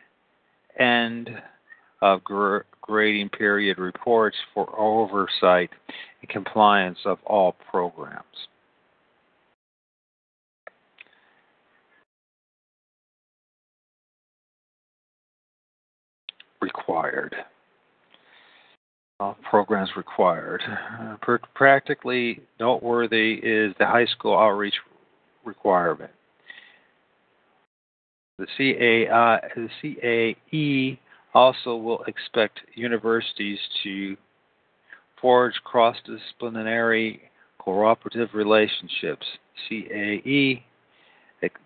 end 0.79 1.29
of 2.01 2.23
gr- 2.23 2.59
grading 2.83 3.29
period 3.29 3.79
reports 3.79 4.37
for 4.53 4.79
oversight 4.79 5.71
and 6.21 6.29
compliance 6.29 6.99
of 7.05 7.17
all 7.25 7.55
programs. 7.71 8.47
required. 16.63 17.35
Uh, 19.19 19.33
programs 19.49 19.89
required. 19.95 20.61
Uh, 20.99 21.37
practically 21.53 22.41
noteworthy 22.59 23.33
is 23.43 23.73
the 23.79 23.85
high 23.85 24.05
school 24.05 24.37
outreach 24.37 24.73
requirement. 25.45 26.11
The 28.39 28.47
CAE 28.57 29.07
also 31.33 31.75
will 31.75 32.03
expect 32.03 32.59
universities 32.75 33.59
to 33.83 34.15
forge 35.19 35.53
cross 35.63 35.97
disciplinary 36.05 37.21
cooperative 37.59 38.29
relationships. 38.33 39.25
CAE 39.69 40.63
ex- 41.41 41.61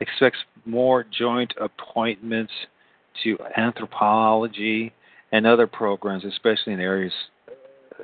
expects 0.00 0.38
more 0.64 1.04
joint 1.04 1.52
appointments 1.60 2.52
to 3.22 3.36
anthropology 3.56 4.92
and 5.32 5.46
other 5.46 5.66
programs, 5.66 6.24
especially 6.24 6.72
in 6.72 6.80
areas, 6.80 7.12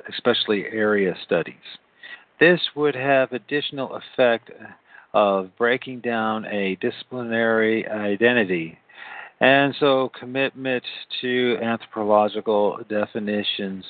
especially 0.09 0.65
area 0.65 1.15
studies. 1.25 1.55
This 2.39 2.59
would 2.75 2.95
have 2.95 3.31
additional 3.31 3.95
effect 3.95 4.51
of 5.13 5.55
breaking 5.57 6.01
down 6.01 6.45
a 6.45 6.75
disciplinary 6.81 7.87
identity, 7.87 8.77
and 9.39 9.75
so 9.79 10.11
commitment 10.17 10.83
to 11.21 11.57
anthropological 11.61 12.79
definitions 12.89 13.83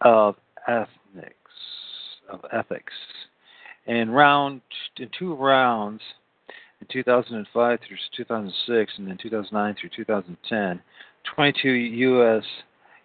of 0.00 0.36
ethnics 0.68 1.36
of 2.28 2.40
ethics. 2.52 2.92
In 3.86 4.10
round 4.10 4.60
in 4.98 5.08
two 5.16 5.34
rounds, 5.34 6.00
in 6.80 6.86
2005 6.90 7.78
through 7.86 7.96
2006, 8.16 8.92
and 8.98 9.08
then 9.08 9.18
2009 9.22 9.76
through 9.80 9.90
2010, 9.96 10.80
22 11.34 11.68
U.S. 11.68 12.44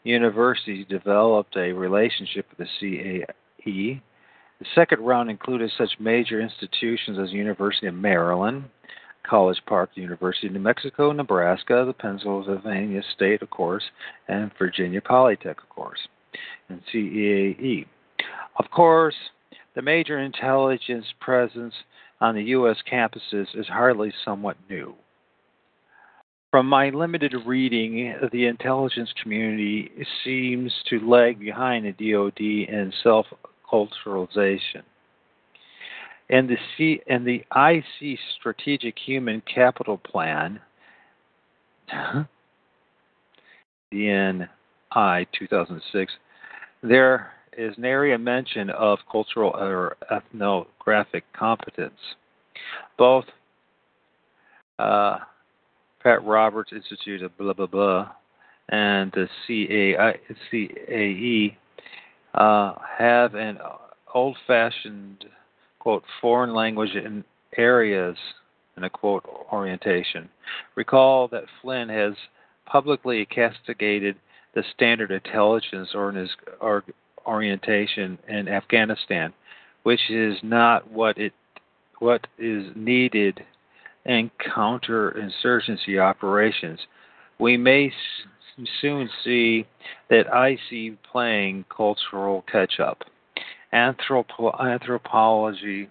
universities 0.04 0.86
developed 0.90 1.56
a 1.56 1.72
relationship 1.72 2.48
with 2.50 2.68
the 2.68 3.24
CAE. 3.64 4.02
The 4.60 4.66
second 4.76 5.02
round 5.02 5.30
included 5.30 5.72
such 5.78 5.90
major 6.00 6.40
institutions 6.40 7.18
as 7.20 7.32
University 7.32 7.88
of 7.88 7.96
Maryland, 7.96 8.66
College 9.24 9.62
Park 9.68 9.92
University, 9.96 10.48
of 10.48 10.54
New 10.54 10.60
Mexico, 10.60 11.12
Nebraska, 11.12 11.84
the 11.86 11.94
Pennsylvania 11.94 13.02
State, 13.16 13.42
of 13.42 13.50
course, 13.50 13.84
and 14.28 14.52
Virginia 14.58 15.02
Polytech, 15.02 15.58
of 15.58 15.70
course, 15.70 16.00
and 16.70 16.82
CAE. 16.92 17.86
Of 18.58 18.70
course, 18.72 19.16
the 19.76 19.82
major 19.82 20.20
intelligence 20.20 21.06
presence 21.20 21.74
on 22.20 22.36
the 22.36 22.44
U.S. 22.44 22.78
campuses 22.92 23.48
is 23.56 23.68
hardly 23.68 24.14
somewhat 24.24 24.58
new. 24.70 24.96
From 26.52 26.68
my 26.68 26.90
limited 26.90 27.34
reading, 27.46 28.14
the 28.34 28.46
intelligence 28.46 29.10
community 29.24 29.90
seems 30.24 30.74
to 30.90 31.00
lag 31.00 31.40
behind 31.40 31.86
the 31.86 32.12
DoD 32.12 32.42
in 32.42 32.92
self 33.02 33.26
culturalization. 33.72 34.84
And 36.32 36.50
the, 36.50 36.58
C, 36.78 37.02
and 37.08 37.28
the 37.28 37.44
IC 37.56 38.18
Strategic 38.40 38.98
Human 38.98 39.42
Capital 39.54 39.98
Plan, 39.98 40.60
the 43.92 44.48
NI 44.96 45.28
2006, 45.38 46.14
there 46.82 47.34
is 47.58 47.76
nary 47.78 48.14
a 48.14 48.18
mention 48.18 48.70
of 48.70 49.00
cultural 49.12 49.52
or 49.52 49.98
ethnographic 50.10 51.26
competence. 51.34 52.00
Both 52.98 53.26
uh, 54.80 55.18
Pat 56.02 56.24
Roberts 56.24 56.72
Institute 56.74 57.22
of 57.22 57.38
blah 57.38 57.54
blah 57.54 57.66
blah 57.68 58.10
and 58.70 59.12
the 59.12 59.28
CAI, 59.48 60.16
CAE 60.50 61.58
uh, 62.34 62.76
have 62.98 63.36
an 63.36 63.58
old-fashioned 64.14 65.26
quote 65.82 66.04
foreign 66.22 66.54
language 66.54 66.96
in 66.96 67.24
areas 67.58 68.16
in 68.78 68.84
a 68.84 68.90
quote 68.90 69.26
orientation. 69.52 70.30
Recall 70.76 71.28
that 71.30 71.46
Flynn 71.60 71.90
has 71.90 72.14
publicly 72.66 73.26
castigated 73.26 74.16
the 74.54 74.64
standard 74.76 75.10
intelligence 75.10 75.90
or 75.96 76.12
his 76.12 76.30
or 76.60 76.84
orientation 77.26 78.20
in 78.28 78.48
Afghanistan, 78.48 79.34
which 79.82 80.12
is 80.12 80.38
not 80.44 80.90
what 80.92 81.18
it 81.18 81.34
what 81.98 82.28
is 82.38 82.66
needed 82.76 83.44
in 84.06 84.30
counterinsurgency 84.56 86.00
operations. 86.00 86.80
We 87.40 87.58
may 87.58 87.92
soon 88.82 89.10
see 89.24 89.66
that 90.12 90.28
IC 90.28 91.02
playing 91.04 91.66
cultural 91.76 92.44
catch 92.52 92.80
up. 92.80 93.04
Anthropo- 93.74 94.60
anthropology 94.60 95.90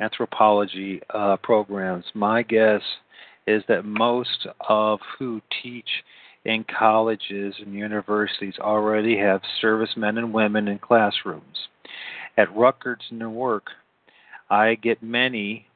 anthropology 0.00 1.00
uh, 1.10 1.36
programs. 1.42 2.04
My 2.14 2.42
guess 2.42 2.82
is 3.46 3.62
that 3.68 3.84
most 3.84 4.46
of 4.68 4.98
who 5.18 5.40
teach 5.62 5.88
in 6.44 6.64
colleges 6.64 7.54
and 7.58 7.74
universities 7.74 8.54
already 8.58 9.16
have 9.18 9.40
servicemen 9.60 10.18
and 10.18 10.32
women 10.32 10.68
in 10.68 10.78
classrooms. 10.78 11.68
At 12.36 12.54
Rutgers, 12.54 13.02
Newark, 13.10 13.68
I 14.50 14.74
get 14.74 15.02
many, 15.02 15.66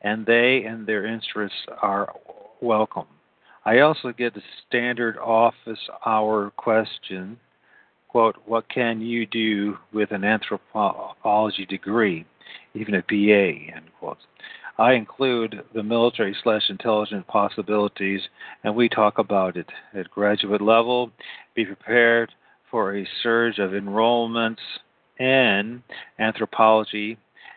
and 0.00 0.26
they 0.26 0.64
and 0.64 0.86
their 0.86 1.06
interests 1.06 1.58
are 1.82 2.12
welcome. 2.60 3.06
I 3.64 3.80
also 3.80 4.12
get 4.12 4.36
a 4.36 4.42
standard 4.66 5.18
office 5.18 5.78
hour 6.04 6.50
question 6.56 7.38
quote, 8.12 8.36
What 8.44 8.68
can 8.68 9.00
you 9.00 9.26
do 9.26 9.78
with 9.92 10.12
an 10.12 10.22
anthropology 10.22 11.64
degree, 11.66 12.26
even 12.74 12.94
a 12.94 13.02
BA? 13.08 13.74
End 13.74 13.86
quote. 13.98 14.18
I 14.78 14.92
include 14.92 15.62
the 15.74 15.82
military 15.82 16.36
slash 16.42 16.68
intelligence 16.68 17.24
possibilities, 17.26 18.20
and 18.64 18.76
we 18.76 18.88
talk 18.88 19.18
about 19.18 19.56
it 19.56 19.66
at 19.94 20.10
graduate 20.10 20.60
level. 20.60 21.10
Be 21.54 21.64
prepared 21.64 22.30
for 22.70 22.96
a 22.96 23.08
surge 23.22 23.58
of 23.58 23.70
enrollments 23.70 24.56
in 25.18 25.82
anthropology, 26.18 27.16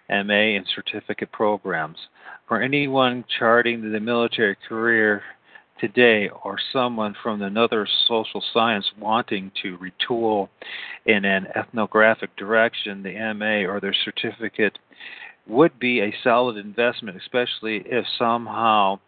MA, 0.10 0.56
and 0.56 0.66
certificate 0.74 1.32
programs. 1.32 1.98
For 2.48 2.62
anyone 2.62 3.26
charting 3.40 3.92
the 3.92 4.00
military 4.00 4.56
career 4.68 5.24
today 5.80 6.30
or 6.44 6.58
someone 6.72 7.16
from 7.22 7.42
another 7.42 7.88
social 8.08 8.44
science 8.54 8.86
wanting 9.00 9.52
to 9.62 9.78
retool 9.78 10.50
in 11.06 11.26
an 11.26 11.48
ethnographic 11.56 12.36
direction, 12.38 13.04
the 13.04 13.34
MA 13.34 13.70
or 13.70 13.80
their 13.80 13.96
certificate 14.06 14.78
would 15.48 15.78
be 15.80 16.00
a 16.00 16.16
solid 16.24 16.58
investment, 16.58 17.18
especially 17.18 17.84
if 17.86 18.06
somehow 18.18 19.00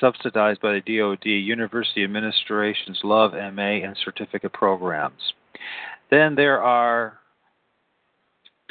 subsidized 0.00 0.60
by 0.60 0.72
the 0.72 0.80
DoD. 0.80 1.26
University 1.26 2.02
administrations 2.04 3.00
love 3.04 3.32
MA 3.32 3.82
and 3.84 3.96
certificate 4.04 4.52
programs. 4.52 5.20
Then 6.10 6.34
there 6.34 6.62
are 6.62 7.18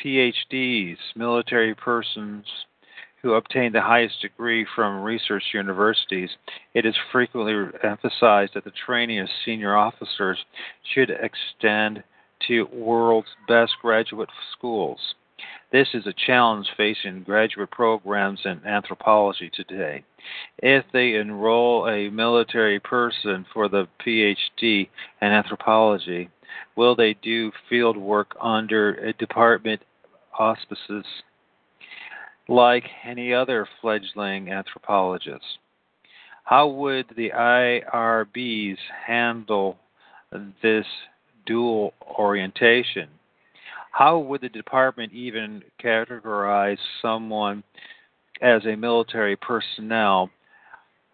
PhDs, 0.04 0.97
military 1.16 1.76
persons 1.76 2.45
who 3.22 3.34
obtain 3.34 3.72
the 3.72 3.82
highest 3.82 4.22
degree 4.22 4.65
from 4.76 5.03
research 5.03 5.43
universities, 5.53 6.30
it 6.74 6.86
is 6.86 6.95
frequently 7.11 7.53
emphasized 7.84 8.53
that 8.55 8.63
the 8.63 8.72
training 8.86 9.19
of 9.19 9.30
senior 9.45 9.76
officers 9.76 10.39
should 10.93 11.11
extend 11.11 12.03
to 12.47 12.67
world's 12.74 13.28
best 13.47 13.74
graduate 13.82 14.30
schools. 14.57 14.99
This 15.72 15.88
is 15.93 16.05
a 16.05 16.13
challenge 16.26 16.67
facing 16.76 17.24
graduate 17.24 17.72
programs 17.72 18.41
in 18.45 18.61
anthropology 18.65 19.49
today. 19.53 20.03
If 20.57 20.86
they 20.91 21.15
enroll 21.15 21.88
a 21.88 22.09
military 22.09 22.80
person 22.80 23.45
for 23.53 23.69
the 23.69 23.88
PhD 24.05 24.89
in 25.22 25.28
anthropology, 25.28 26.30
will 26.76 26.95
they 26.95 27.15
do 27.22 27.51
field 27.69 27.97
work 27.97 28.36
under 28.41 28.95
a 28.95 29.13
department 29.13 29.82
auspices 30.38 31.05
like 32.52 32.84
any 33.06 33.34
other 33.34 33.66
fledgling 33.80 34.52
anthropologist. 34.52 35.45
How 36.43 36.68
would 36.68 37.06
the 37.16 37.30
IRBs 37.30 38.78
handle 39.08 39.78
this 40.62 40.86
dual 41.45 41.93
orientation? 42.18 43.08
How 43.91 44.20
would 44.20 44.41
the 44.41 44.49
department 44.49 45.14
even 45.14 45.64
categorize 45.82 46.78
someone 47.02 47.64
as 48.41 48.66
a 48.66 48.76
military 48.76 49.38
personnel? 49.38 50.30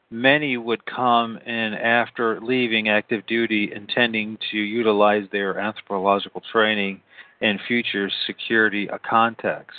Many 0.09 0.57
would 0.57 0.85
come 0.87 1.37
in 1.45 1.73
after 1.75 2.39
leaving 2.41 2.89
active 2.89 3.27
duty 3.27 3.71
intending 3.75 4.39
to 4.51 4.57
utilize 4.57 5.27
their 5.31 5.59
anthropological 5.59 6.41
training 6.51 7.01
in 7.41 7.59
future 7.67 8.09
security 8.25 8.89
contexts 9.07 9.77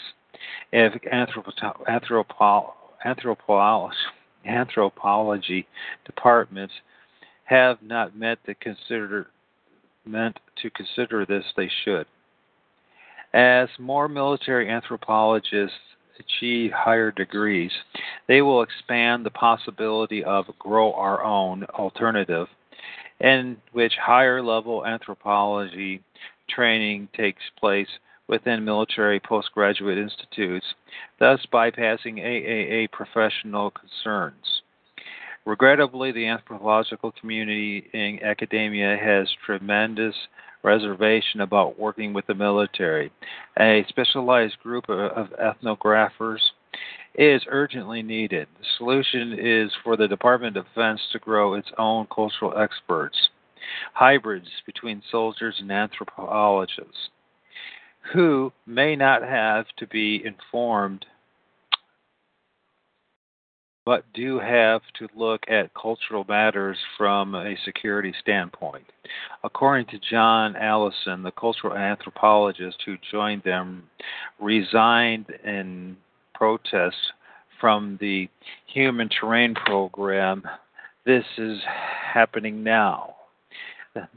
anthropology 4.47 5.67
departments 6.05 6.75
have 7.45 7.79
not 7.83 8.17
met 8.17 8.39
the 8.47 8.55
consider 8.55 9.29
meant 10.05 10.39
to 10.63 10.71
consider 10.71 11.27
this, 11.27 11.45
they 11.57 11.71
should. 11.85 12.07
As 13.35 13.69
more 13.79 14.09
military 14.09 14.71
anthropologists 14.71 15.77
achieve 16.19 16.71
higher 16.73 17.11
degrees, 17.11 17.71
they 18.27 18.41
will 18.43 18.63
expand 18.63 19.25
the 19.25 19.31
possibility 19.31 20.25
of 20.25 20.47
grow 20.59 20.93
our 20.95 21.23
own 21.23 21.65
alternative 21.65 22.49
in 23.21 23.57
which 23.73 23.93
higher 24.01 24.43
level 24.43 24.87
anthropology 24.87 26.03
training 26.49 27.09
takes 27.17 27.43
place 27.59 27.89
within 28.29 28.65
military 28.65 29.19
postgraduate 29.21 29.99
institutes, 29.99 30.67
thus 31.19 31.41
bypassing 31.53 32.19
AAA 32.19 32.91
professional 32.93 33.71
concerns. 33.71 34.63
Regrettably, 35.47 36.13
the 36.13 36.27
anthropological 36.27 37.13
community 37.13 37.89
in 37.95 38.21
academia 38.23 38.99
has 39.03 39.27
tremendous 39.47 40.15
reservation 40.63 41.41
about 41.41 41.79
working 41.79 42.13
with 42.13 42.27
the 42.27 42.35
military. 42.35 43.11
A 43.59 43.85
specialized 43.89 44.59
group 44.59 44.85
of 44.91 45.29
ethnographers 45.41 46.41
is 47.15 47.43
urgently 47.49 48.03
needed. 48.03 48.47
The 48.59 48.67
solution 48.77 49.39
is 49.39 49.73
for 49.83 49.97
the 49.97 50.07
Department 50.07 50.57
of 50.57 50.67
Defense 50.67 51.01
to 51.13 51.19
grow 51.19 51.55
its 51.55 51.71
own 51.79 52.07
cultural 52.15 52.59
experts, 52.59 53.17
hybrids 53.95 54.49
between 54.67 55.03
soldiers 55.11 55.57
and 55.61 55.73
anthropologists 55.73 57.09
who 58.13 58.53
may 58.67 58.97
not 58.97 59.23
have 59.23 59.67
to 59.79 59.87
be 59.87 60.23
informed 60.25 61.05
but 63.89 64.05
do 64.13 64.39
have 64.39 64.83
to 64.99 65.09
look 65.17 65.41
at 65.49 65.73
cultural 65.73 66.23
matters 66.29 66.77
from 66.99 67.35
a 67.35 67.57
security 67.65 68.13
standpoint. 68.21 68.85
According 69.43 69.87
to 69.87 69.99
John 70.11 70.57
Allison, 70.57 71.23
the 71.23 71.31
cultural 71.31 71.75
anthropologist 71.75 72.77
who 72.85 72.97
joined 73.11 73.45
them 73.45 73.85
resigned 74.39 75.25
in 75.43 75.97
protest 76.35 76.99
from 77.59 77.97
the 77.99 78.29
Human 78.67 79.09
Terrain 79.09 79.55
Program. 79.55 80.43
This 81.07 81.25
is 81.39 81.59
happening 82.13 82.63
now. 82.63 83.15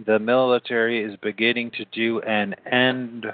The 0.06 0.20
military 0.20 1.02
is 1.02 1.18
beginning 1.24 1.72
to 1.78 1.86
do 1.94 2.20
an 2.24 2.56
end 2.70 3.26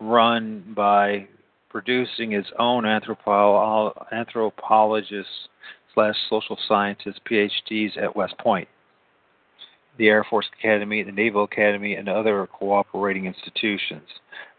run 0.00 0.72
by 0.76 1.26
producing 1.68 2.32
its 2.32 2.48
own 2.58 2.84
anthropo- 2.84 3.92
anthropologists 4.12 5.48
slash 5.94 6.14
social 6.28 6.58
scientists 6.68 7.20
PhDs 7.30 7.96
at 8.02 8.14
West 8.14 8.36
Point, 8.38 8.68
the 9.98 10.08
Air 10.08 10.24
Force 10.28 10.46
Academy, 10.58 11.02
the 11.02 11.12
Naval 11.12 11.44
Academy, 11.44 11.94
and 11.94 12.08
other 12.08 12.46
cooperating 12.46 13.26
institutions, 13.26 14.06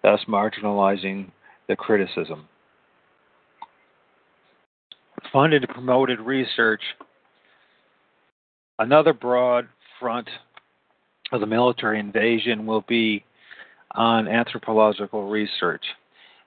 thus 0.04 0.20
marginalizing 0.28 1.30
the 1.68 1.76
criticism. 1.76 2.48
Funded 5.32 5.64
and 5.64 5.74
promoted 5.74 6.20
research. 6.20 6.82
Another 8.80 9.14
broad 9.14 9.68
front 10.00 10.30
of 11.32 11.42
the 11.42 11.48
military 11.48 12.00
invasion 12.00 12.66
will 12.66 12.86
be 12.88 13.24
on 13.92 14.28
anthropological 14.28 15.30
research. 15.30 15.84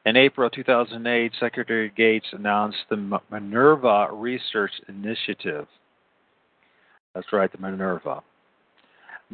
In 0.07 0.16
April 0.16 0.49
2008, 0.49 1.32
Secretary 1.38 1.93
Gates 1.95 2.26
announced 2.32 2.78
the 2.88 3.20
Minerva 3.30 4.09
Research 4.12 4.72
Initiative. 4.88 5.66
That's 7.14 7.32
right, 7.32 7.51
the 7.53 7.59
Minerva. 7.59 8.22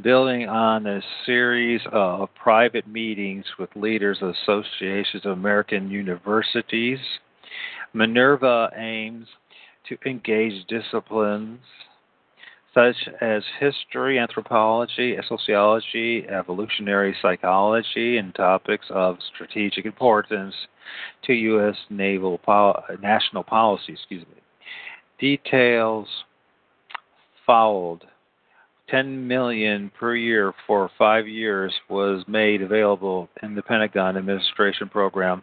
Building 0.03 0.49
on 0.49 0.87
a 0.87 1.01
series 1.25 1.81
of 1.93 2.29
private 2.35 2.87
meetings 2.87 3.45
with 3.59 3.71
leaders 3.77 4.19
of 4.21 4.35
associations 4.43 5.25
of 5.25 5.33
American 5.33 5.91
universities, 5.91 6.99
Minerva 7.93 8.71
aims 8.77 9.27
to 9.89 9.97
engage 10.05 10.67
disciplines 10.67 11.61
such 12.77 12.97
as 13.23 13.43
history, 13.59 14.19
anthropology, 14.19 15.17
sociology, 15.27 16.27
evolutionary 16.29 17.17
psychology, 17.23 18.19
and 18.19 18.35
topics 18.35 18.85
of 18.91 19.17
strategic 19.35 19.87
importance 19.87 20.55
to 21.25 21.33
U.S. 21.33 21.77
naval 21.89 22.39
national 23.01 23.45
policy. 23.45 23.95
Excuse 23.95 24.27
me. 24.27 24.43
Details 25.19 26.07
followed. 27.47 28.05
10 28.91 29.27
million 29.27 29.91
per 29.99 30.15
year 30.15 30.53
for 30.67 30.89
five 30.97 31.27
years 31.27 31.75
was 31.89 32.23
made 32.29 32.63
available 32.63 33.29
in 33.43 33.55
the 33.55 33.63
Pentagon 33.63 34.17
administration 34.17 34.89
program 34.89 35.43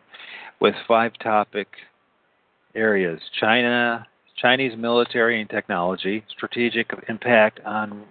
with 0.62 0.76
five 0.88 1.12
topic 1.22 1.68
areas 2.76 3.20
China, 3.42 4.08
Chinese 4.38 4.74
military 4.78 5.40
and 5.40 5.50
technology, 5.50 6.24
strategic 6.30 6.92
impact 7.08 7.60
on 7.66 8.04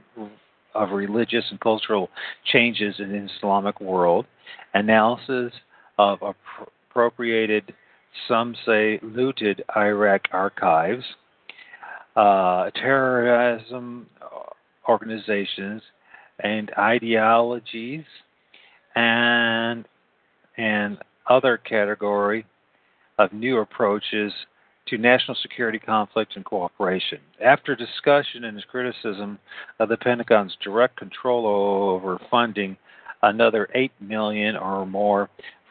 of 0.74 0.90
religious 0.90 1.44
and 1.50 1.60
cultural 1.60 2.08
changes 2.50 2.94
in 2.98 3.12
the 3.12 3.28
Islamic 3.36 3.78
world, 3.80 4.24
analysis 4.74 5.52
of 5.98 6.18
appropriated, 6.22 7.74
some 8.26 8.54
say 8.64 8.98
looted 9.02 9.62
Iraq 9.76 10.22
archives, 10.32 11.04
uh, 12.16 12.70
terrorism 12.70 14.06
organizations 14.88 15.82
and 16.40 16.70
ideologies, 16.78 18.04
and 18.94 19.86
and 20.56 20.98
other 21.28 21.56
category 21.56 22.44
of 23.18 23.32
new 23.32 23.58
approaches 23.58 24.32
to 24.88 24.98
national 24.98 25.36
security 25.40 25.78
conflict 25.78 26.32
and 26.36 26.44
cooperation. 26.44 27.18
After 27.44 27.76
discussion 27.76 28.44
and 28.44 28.64
criticism 28.68 29.38
of 29.78 29.88
the 29.88 29.96
Pentagon's 29.96 30.56
direct 30.62 30.96
control 30.96 31.46
over 31.46 32.20
funding, 32.30 32.76
another 33.22 33.68
8 33.74 33.92
million 34.00 34.56
or 34.56 34.84
more 34.84 35.30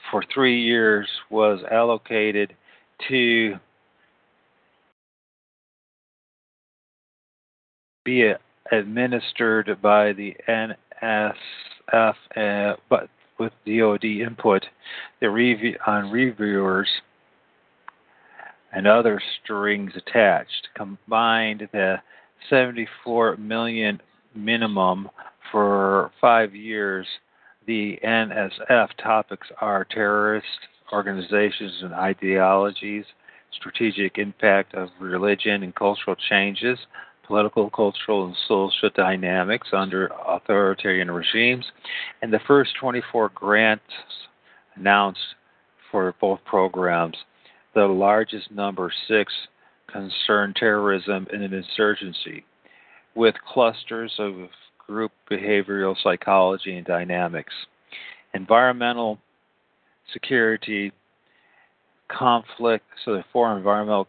for 0.09 0.23
3 0.33 0.61
years 0.61 1.07
was 1.29 1.59
allocated 1.71 2.55
to 3.09 3.55
be 8.03 8.31
administered 8.71 9.77
by 9.81 10.13
the 10.13 10.35
NSF 10.47 11.35
uh, 11.93 12.73
but 12.89 13.09
with 13.39 13.51
DoD 13.65 14.05
input 14.05 14.63
the 15.19 15.29
review 15.29 15.75
on 15.85 16.09
reviewers 16.11 16.87
and 18.73 18.87
other 18.87 19.21
strings 19.43 19.91
attached. 19.95 20.69
Combined, 20.75 21.67
the 21.71 21.97
74 22.49 23.37
million 23.37 24.01
minimum 24.35 25.09
for 25.51 26.11
five 26.19 26.55
years. 26.55 27.05
The 27.67 27.99
NSF 28.03 28.89
topics 29.01 29.47
are 29.59 29.85
terrorist 29.85 30.47
organizations 30.91 31.73
and 31.81 31.93
ideologies, 31.93 33.05
strategic 33.53 34.17
impact 34.17 34.73
of 34.73 34.89
religion 34.99 35.63
and 35.63 35.75
cultural 35.75 36.15
changes, 36.29 36.79
political, 37.25 37.69
cultural, 37.69 38.25
and 38.25 38.35
social 38.47 38.89
dynamics 38.95 39.69
under 39.73 40.11
authoritarian 40.27 41.11
regimes, 41.11 41.65
and 42.21 42.33
the 42.33 42.39
first 42.47 42.71
24 42.79 43.29
grants 43.29 43.83
announced 44.75 45.19
for 45.91 46.15
both 46.19 46.39
programs 46.45 47.15
the 47.73 47.85
largest 47.85 48.51
number, 48.51 48.91
six, 49.07 49.33
concern 49.91 50.53
terrorism 50.55 51.27
and 51.31 51.43
an 51.43 51.53
insurgency, 51.53 52.45
with 53.15 53.35
clusters 53.47 54.13
of 54.19 54.33
group 54.77 55.11
behavioral 55.29 55.95
psychology 56.01 56.77
and 56.77 56.85
dynamics. 56.85 57.53
Environmental 58.33 59.19
security, 60.13 60.91
conflict, 62.09 62.85
so 63.05 63.13
the 63.13 63.23
four 63.31 63.55
environmental 63.55 64.07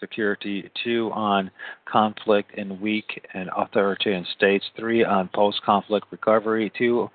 security, 0.00 0.70
two 0.84 1.10
on 1.12 1.50
conflict 1.86 2.52
in 2.58 2.80
weak 2.80 3.24
and 3.34 3.48
authoritarian 3.56 4.26
states, 4.36 4.64
three 4.76 5.04
on 5.04 5.28
post 5.34 5.62
conflict 5.62 6.06
recovery, 6.10 6.70
two 6.76 7.10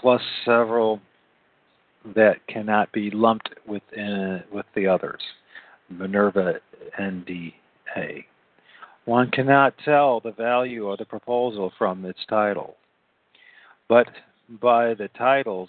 plus 0.00 0.22
several 0.44 1.00
that 2.14 2.46
cannot 2.46 2.92
be 2.92 3.10
lumped 3.10 3.50
within, 3.66 4.42
with 4.52 4.66
the 4.74 4.86
others. 4.86 5.20
Minerva 5.88 6.54
NDA. 6.98 8.24
One 9.04 9.30
cannot 9.30 9.74
tell 9.84 10.20
the 10.20 10.32
value 10.32 10.88
of 10.88 10.98
the 10.98 11.04
proposal 11.04 11.72
from 11.76 12.04
its 12.04 12.20
title, 12.28 12.76
but 13.88 14.08
by 14.60 14.94
the 14.94 15.08
titles, 15.16 15.68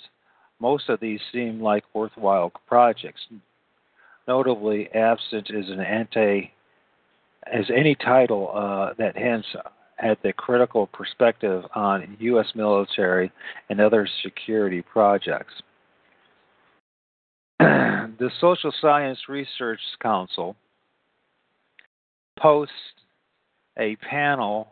most 0.59 0.89
of 0.89 0.99
these 0.99 1.19
seem 1.33 1.61
like 1.61 1.83
worthwhile 1.93 2.51
projects. 2.67 3.21
Notably, 4.27 4.89
absent 4.93 5.49
is 5.49 5.69
an 5.69 5.81
anti 5.81 6.51
as 7.51 7.65
any 7.69 7.93
title 7.95 8.51
uh, 8.55 8.93
that 8.97 9.15
hints 9.15 9.47
at 9.99 10.21
the 10.23 10.33
critical 10.33 10.87
perspective 10.87 11.63
on 11.75 12.17
U.S. 12.19 12.47
military 12.55 13.31
and 13.69 13.79
other 13.79 14.07
security 14.23 14.81
projects. 14.81 15.53
the 17.59 18.29
Social 18.39 18.73
Science 18.81 19.19
Research 19.29 19.79
Council 20.01 20.55
posts 22.37 22.73
a 23.77 23.95
panel 23.97 24.67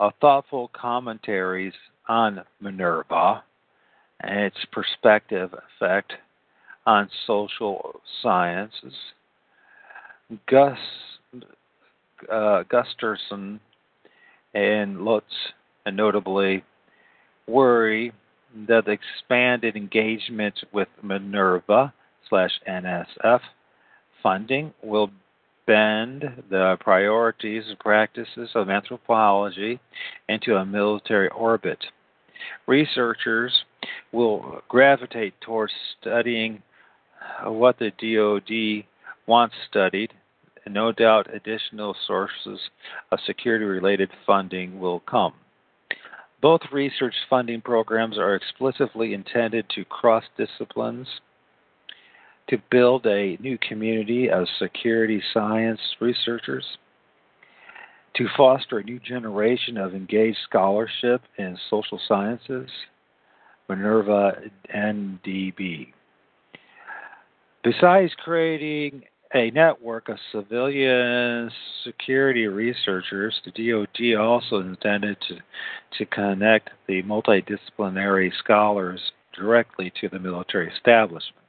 of 0.00 0.12
thoughtful 0.20 0.70
commentaries 0.74 1.72
on 2.08 2.40
Minerva 2.60 3.42
and 4.20 4.40
its 4.40 4.58
perspective 4.72 5.50
effect 5.52 6.12
on 6.86 7.08
social 7.26 8.00
sciences. 8.22 8.94
Gus 10.48 10.78
uh, 12.30 12.64
Gusterson 12.72 13.60
and 14.54 15.04
Lutz, 15.04 15.26
and 15.86 15.96
notably, 15.96 16.64
worry 17.46 18.12
that 18.68 18.88
expanded 18.88 19.76
engagement 19.76 20.54
with 20.72 20.88
Minerva 21.02 21.92
slash 22.28 22.50
NSF 22.68 23.40
funding 24.22 24.72
will 24.82 25.10
bend 25.66 26.24
the 26.50 26.76
priorities 26.80 27.64
and 27.68 27.78
practices 27.78 28.50
of 28.54 28.68
anthropology 28.68 29.80
into 30.28 30.56
a 30.56 30.64
military 30.64 31.28
orbit. 31.28 31.78
Researchers 32.66 33.52
will 34.12 34.62
gravitate 34.68 35.34
towards 35.40 35.72
studying 36.00 36.62
what 37.44 37.78
the 37.78 37.90
DoD 37.98 38.86
wants 39.26 39.54
studied, 39.68 40.12
no 40.68 40.92
doubt 40.92 41.34
additional 41.34 41.94
sources 42.06 42.58
of 43.10 43.18
security 43.26 43.64
related 43.64 44.10
funding 44.26 44.78
will 44.78 45.00
come. 45.00 45.32
Both 46.44 46.60
research 46.72 47.14
funding 47.30 47.62
programs 47.62 48.18
are 48.18 48.34
explicitly 48.34 49.14
intended 49.14 49.64
to 49.70 49.84
cross 49.86 50.24
disciplines, 50.36 51.08
to 52.50 52.58
build 52.70 53.06
a 53.06 53.38
new 53.40 53.56
community 53.66 54.28
of 54.28 54.46
security 54.58 55.22
science 55.32 55.80
researchers, 56.02 56.66
to 58.16 58.26
foster 58.36 58.80
a 58.80 58.84
new 58.84 59.00
generation 59.00 59.78
of 59.78 59.94
engaged 59.94 60.36
scholarship 60.46 61.22
in 61.38 61.56
social 61.70 61.98
sciences, 62.06 62.68
Minerva 63.70 64.32
NDB. 64.76 65.94
Besides 67.62 68.12
creating 68.22 69.04
a 69.34 69.50
network 69.50 70.08
of 70.08 70.18
civilian 70.32 71.50
security 71.84 72.46
researchers, 72.46 73.40
the 73.44 73.50
DoD 73.50 74.20
also 74.20 74.60
intended 74.60 75.16
to, 75.28 75.38
to 75.98 76.06
connect 76.06 76.70
the 76.86 77.02
multidisciplinary 77.02 78.30
scholars 78.38 79.00
directly 79.34 79.92
to 80.00 80.08
the 80.08 80.18
military 80.18 80.70
establishment. 80.72 81.46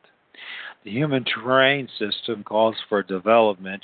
The 0.84 0.92
human 0.92 1.26
terrain 1.26 1.88
system 2.00 2.44
calls 2.44 2.76
for 2.90 3.04
development 3.04 3.84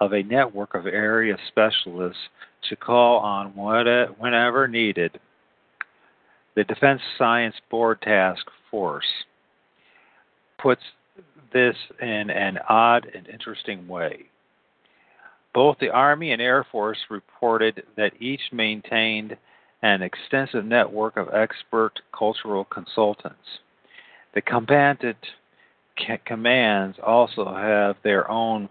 of 0.00 0.12
a 0.12 0.22
network 0.22 0.74
of 0.74 0.86
area 0.86 1.36
specialists 1.48 2.22
to 2.68 2.76
call 2.76 3.18
on 3.18 3.52
whenever 4.18 4.68
needed. 4.68 5.18
The 6.54 6.64
Defense 6.64 7.00
Science 7.16 7.54
Board 7.70 8.02
Task 8.02 8.44
Force 8.70 9.06
puts 10.60 10.82
this 11.52 11.76
in 12.00 12.30
an 12.30 12.58
odd 12.68 13.06
and 13.14 13.26
interesting 13.28 13.86
way. 13.88 14.26
Both 15.54 15.78
the 15.80 15.90
Army 15.90 16.32
and 16.32 16.40
Air 16.40 16.66
Force 16.70 16.98
reported 17.10 17.82
that 17.96 18.20
each 18.20 18.40
maintained 18.52 19.36
an 19.82 20.00
extensive 20.00 20.64
network 20.64 21.16
of 21.16 21.28
expert 21.34 22.00
cultural 22.16 22.64
consultants. 22.64 23.60
The 24.34 24.40
combatant 24.40 25.18
commands 26.24 26.96
also 27.04 27.54
have 27.54 27.96
their 28.02 28.30
own 28.30 28.68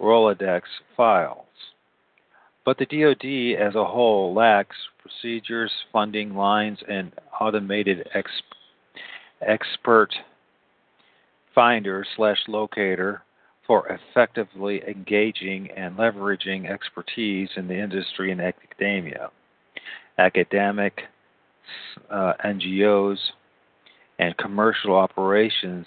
Rolodex 0.00 0.62
files. 0.96 1.46
But 2.64 2.78
the 2.78 2.86
DoD 2.86 3.60
as 3.60 3.74
a 3.74 3.84
whole 3.84 4.32
lacks 4.32 4.76
procedures, 5.00 5.70
funding 5.92 6.34
lines, 6.34 6.78
and 6.88 7.12
automated 7.40 8.08
expert 9.42 10.14
finder 11.54 12.04
slash 12.16 12.38
locator 12.48 13.22
for 13.66 13.86
effectively 13.88 14.82
engaging 14.86 15.70
and 15.76 15.96
leveraging 15.96 16.68
expertise 16.68 17.48
in 17.56 17.68
the 17.68 17.78
industry 17.78 18.32
and 18.32 18.40
academia. 18.40 19.30
Academic, 20.18 21.02
uh, 22.10 22.32
NGOs, 22.44 23.18
and 24.18 24.36
commercial 24.36 24.94
operations 24.94 25.86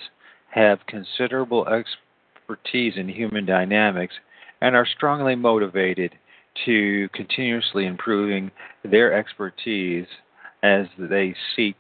have 0.50 0.80
considerable 0.88 1.68
expertise 1.68 2.94
in 2.98 3.10
human 3.10 3.46
dynamics 3.46 4.16
and 4.62 4.76
are 4.76 4.86
strongly 4.86 5.36
motivated 5.36 6.12
to 6.66 7.10
continuously 7.14 7.86
improving 7.86 8.50
their 8.84 9.14
expertise 9.14 10.08
as 10.64 10.88
they 10.98 11.36
seek 11.56 11.76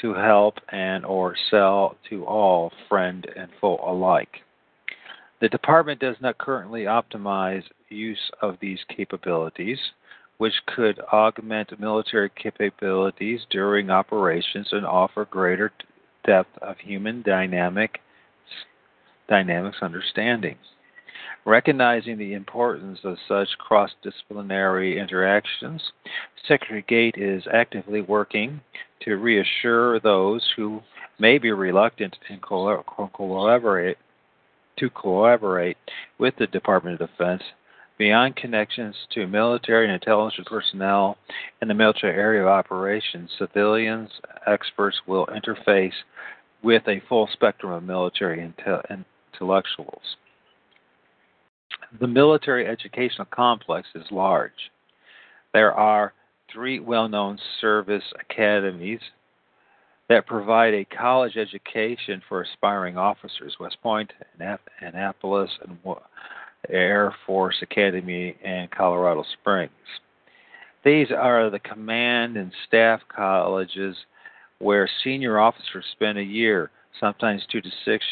to 0.00 0.14
help 0.14 0.58
and 0.70 1.04
or 1.04 1.34
sell 1.50 1.96
to 2.08 2.24
all 2.24 2.72
friend 2.88 3.26
and 3.36 3.48
foe 3.60 3.78
alike. 3.86 4.42
The 5.40 5.48
department 5.48 6.00
does 6.00 6.16
not 6.20 6.38
currently 6.38 6.84
optimize 6.84 7.64
use 7.88 8.30
of 8.40 8.56
these 8.60 8.80
capabilities, 8.88 9.78
which 10.38 10.54
could 10.66 10.98
augment 11.12 11.78
military 11.78 12.30
capabilities 12.30 13.40
during 13.50 13.90
operations 13.90 14.68
and 14.72 14.86
offer 14.86 15.24
greater 15.26 15.72
depth 16.24 16.56
of 16.62 16.78
human 16.78 17.22
dynamic 17.22 18.00
dynamics 19.28 19.78
understanding. 19.82 20.56
Recognizing 21.44 22.18
the 22.18 22.34
importance 22.34 22.98
of 23.04 23.18
such 23.28 23.48
cross 23.58 23.90
disciplinary 24.02 24.98
interactions, 24.98 25.82
Secretary 26.46 26.84
Gate 26.88 27.14
is 27.16 27.44
actively 27.52 28.00
working 28.00 28.60
to 29.02 29.16
reassure 29.16 30.00
those 30.00 30.42
who 30.56 30.82
may 31.18 31.38
be 31.38 31.52
reluctant 31.52 32.16
to 32.28 32.38
collaborate, 33.16 33.98
to 34.78 34.90
collaborate 34.90 35.76
with 36.18 36.34
the 36.36 36.46
Department 36.48 37.00
of 37.00 37.08
Defense 37.08 37.42
beyond 37.98 38.36
connections 38.36 38.94
to 39.12 39.26
military 39.26 39.86
and 39.86 39.94
intelligence 39.94 40.46
personnel 40.50 41.16
in 41.62 41.68
the 41.68 41.74
military 41.74 42.14
area 42.14 42.42
of 42.42 42.48
operations, 42.48 43.30
civilians, 43.38 44.10
experts 44.46 45.00
will 45.06 45.26
interface 45.26 45.94
with 46.62 46.82
a 46.88 47.00
full 47.08 47.28
spectrum 47.32 47.72
of 47.72 47.82
military 47.82 48.52
intellectuals. 49.32 50.16
The 52.00 52.06
military 52.06 52.66
educational 52.66 53.26
complex 53.26 53.88
is 53.94 54.04
large. 54.10 54.70
There 55.52 55.72
are 55.72 56.12
three 56.52 56.80
well 56.80 57.08
known 57.08 57.38
service 57.60 58.04
academies 58.20 59.00
that 60.08 60.26
provide 60.26 60.74
a 60.74 60.84
college 60.84 61.36
education 61.36 62.22
for 62.28 62.42
aspiring 62.42 62.96
officers 62.96 63.56
West 63.58 63.76
Point, 63.82 64.12
Annapolis, 64.80 65.50
and 65.66 65.78
Air 66.68 67.14
Force 67.26 67.56
Academy 67.62 68.36
in 68.44 68.68
Colorado 68.76 69.24
Springs. 69.40 69.70
These 70.84 71.08
are 71.10 71.50
the 71.50 71.58
command 71.58 72.36
and 72.36 72.52
staff 72.66 73.00
colleges 73.08 73.96
where 74.58 74.88
senior 75.02 75.38
officers 75.38 75.84
spend 75.92 76.18
a 76.18 76.22
year, 76.22 76.70
sometimes 77.00 77.42
two 77.50 77.60
to 77.60 77.70
six 77.84 78.04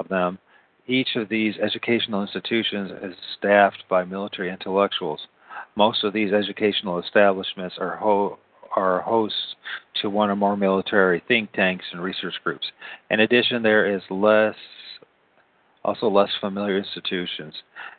of 0.00 0.08
them, 0.08 0.38
each 0.86 1.16
of 1.16 1.28
these 1.28 1.54
educational 1.62 2.22
institutions 2.22 2.90
is 3.02 3.14
staffed 3.38 3.84
by 3.88 4.04
military 4.04 4.50
intellectuals. 4.50 5.20
Most 5.76 6.04
of 6.04 6.12
these 6.12 6.32
educational 6.32 6.98
establishments 6.98 7.76
are, 7.78 7.96
ho- 7.96 8.38
are 8.76 9.00
hosts 9.00 9.56
to 10.02 10.10
one 10.10 10.30
or 10.30 10.36
more 10.36 10.56
military 10.56 11.22
think 11.26 11.52
tanks 11.52 11.84
and 11.92 12.02
research 12.02 12.34
groups. 12.42 12.66
In 13.10 13.20
addition, 13.20 13.62
there 13.62 13.94
is 13.94 14.02
less, 14.10 14.56
also 15.84 16.08
less 16.08 16.30
familiar 16.40 16.78
institutions, 16.78 17.54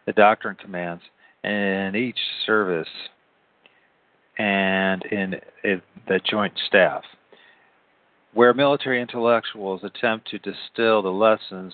the 0.05 0.13
doctrine 0.13 0.55
commands, 0.55 1.03
in 1.43 1.95
each 1.95 2.17
service 2.45 2.87
and 4.37 5.03
in, 5.05 5.35
in 5.63 5.81
the 6.07 6.19
joint 6.29 6.53
staff, 6.67 7.03
where 8.33 8.53
military 8.53 9.01
intellectuals 9.01 9.81
attempt 9.83 10.29
to 10.29 10.39
distill 10.39 11.01
the 11.01 11.09
lessons 11.09 11.73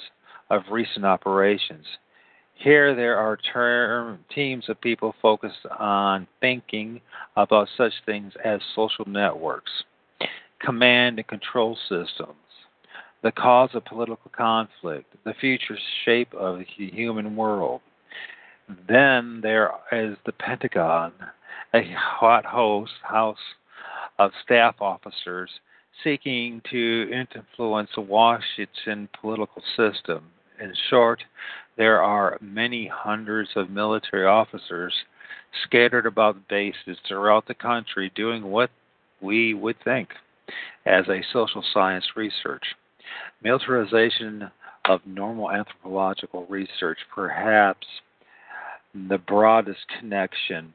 of 0.52 0.64
recent 0.70 1.06
operations. 1.06 1.86
Here, 2.56 2.93
there 2.93 3.18
are 3.18 3.38
term, 3.38 4.20
teams 4.36 4.66
of 4.68 4.80
people 4.82 5.16
focused 5.22 5.66
on 5.80 6.28
thinking 6.41 6.99
about 7.38 7.70
such 7.78 7.93
things 8.06 8.34
as 8.43 8.60
social 8.76 9.08
networks, 9.08 9.72
command 10.60 11.18
and 11.18 11.28
control 11.28 11.78
systems, 11.88 12.36
the 13.24 13.32
cause 13.32 13.70
of 13.74 13.86
political 13.86 14.30
conflict, 14.36 15.16
the 15.24 15.34
future 15.39 15.78
shape 16.04 16.34
of 16.34 16.60
the 16.60 16.66
human 16.89 17.36
world. 17.36 17.80
Then 18.88 19.39
there 19.41 19.72
is 19.91 20.18
the 20.26 20.34
Pentagon, 20.34 21.14
a 21.74 21.82
hot 21.97 22.45
host 22.45 22.91
house 23.04 23.38
of 24.20 24.32
staff 24.43 24.76
officers 24.82 25.49
seeking 26.04 26.62
to 26.70 27.10
influence 27.12 27.89
the 27.95 28.02
Washington 28.02 29.08
political 29.20 29.64
system 29.78 30.24
in 30.62 30.74
short, 30.89 31.24
there 31.78 32.01
are 32.01 32.38
many 32.41 32.88
hundreds 32.88 33.49
of 33.55 33.70
military 33.70 34.26
officers 34.26 34.93
scattered 35.64 36.05
about 36.05 36.47
bases 36.47 36.97
throughout 37.07 37.47
the 37.47 37.53
country 37.53 38.12
doing 38.16 38.43
what 38.43 38.70
we 39.22 39.53
would 39.53 39.76
think 39.84 40.09
as 40.86 41.07
a 41.07 41.24
social 41.34 41.64
science 41.74 42.05
research. 42.16 42.64
Militarization 43.43 44.49
of 44.86 45.01
normal 45.05 45.51
anthropological 45.51 46.45
research, 46.47 46.97
perhaps 47.14 47.88
the 48.93 49.18
broadest 49.18 49.86
connection 49.99 50.74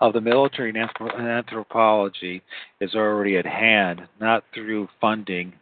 of 0.00 0.12
the 0.12 0.20
military 0.20 0.70
and 0.70 1.28
anthropology 1.28 2.42
is 2.80 2.94
already 2.94 3.36
at 3.36 3.46
hand, 3.46 4.02
not 4.20 4.44
through 4.54 4.88
funding 5.00 5.52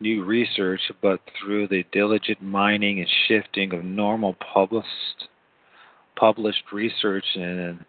new 0.00 0.24
research, 0.24 0.80
but 1.02 1.20
through 1.38 1.68
the 1.68 1.84
diligent 1.92 2.42
mining 2.42 3.00
and 3.00 3.08
shifting 3.28 3.72
of 3.74 3.84
normal 3.84 4.34
published, 4.54 5.28
published 6.16 6.72
research 6.72 7.24
and 7.34 7.84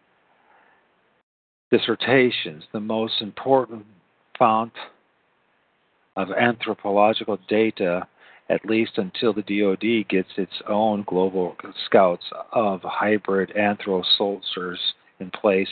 dissertations. 1.71 2.63
The 2.73 2.79
most 2.79 3.21
important 3.21 3.85
fount 4.37 4.73
of 6.17 6.29
anthropological 6.31 7.39
data, 7.47 8.07
at 8.49 8.65
least 8.65 8.97
until 8.97 9.33
the 9.33 9.41
DoD 9.41 10.07
gets 10.09 10.29
its 10.37 10.61
own 10.67 11.03
global 11.07 11.55
scouts 11.85 12.25
of 12.51 12.81
hybrid 12.83 13.51
anthrosoldiers 13.57 14.77
in 15.19 15.31
place 15.31 15.69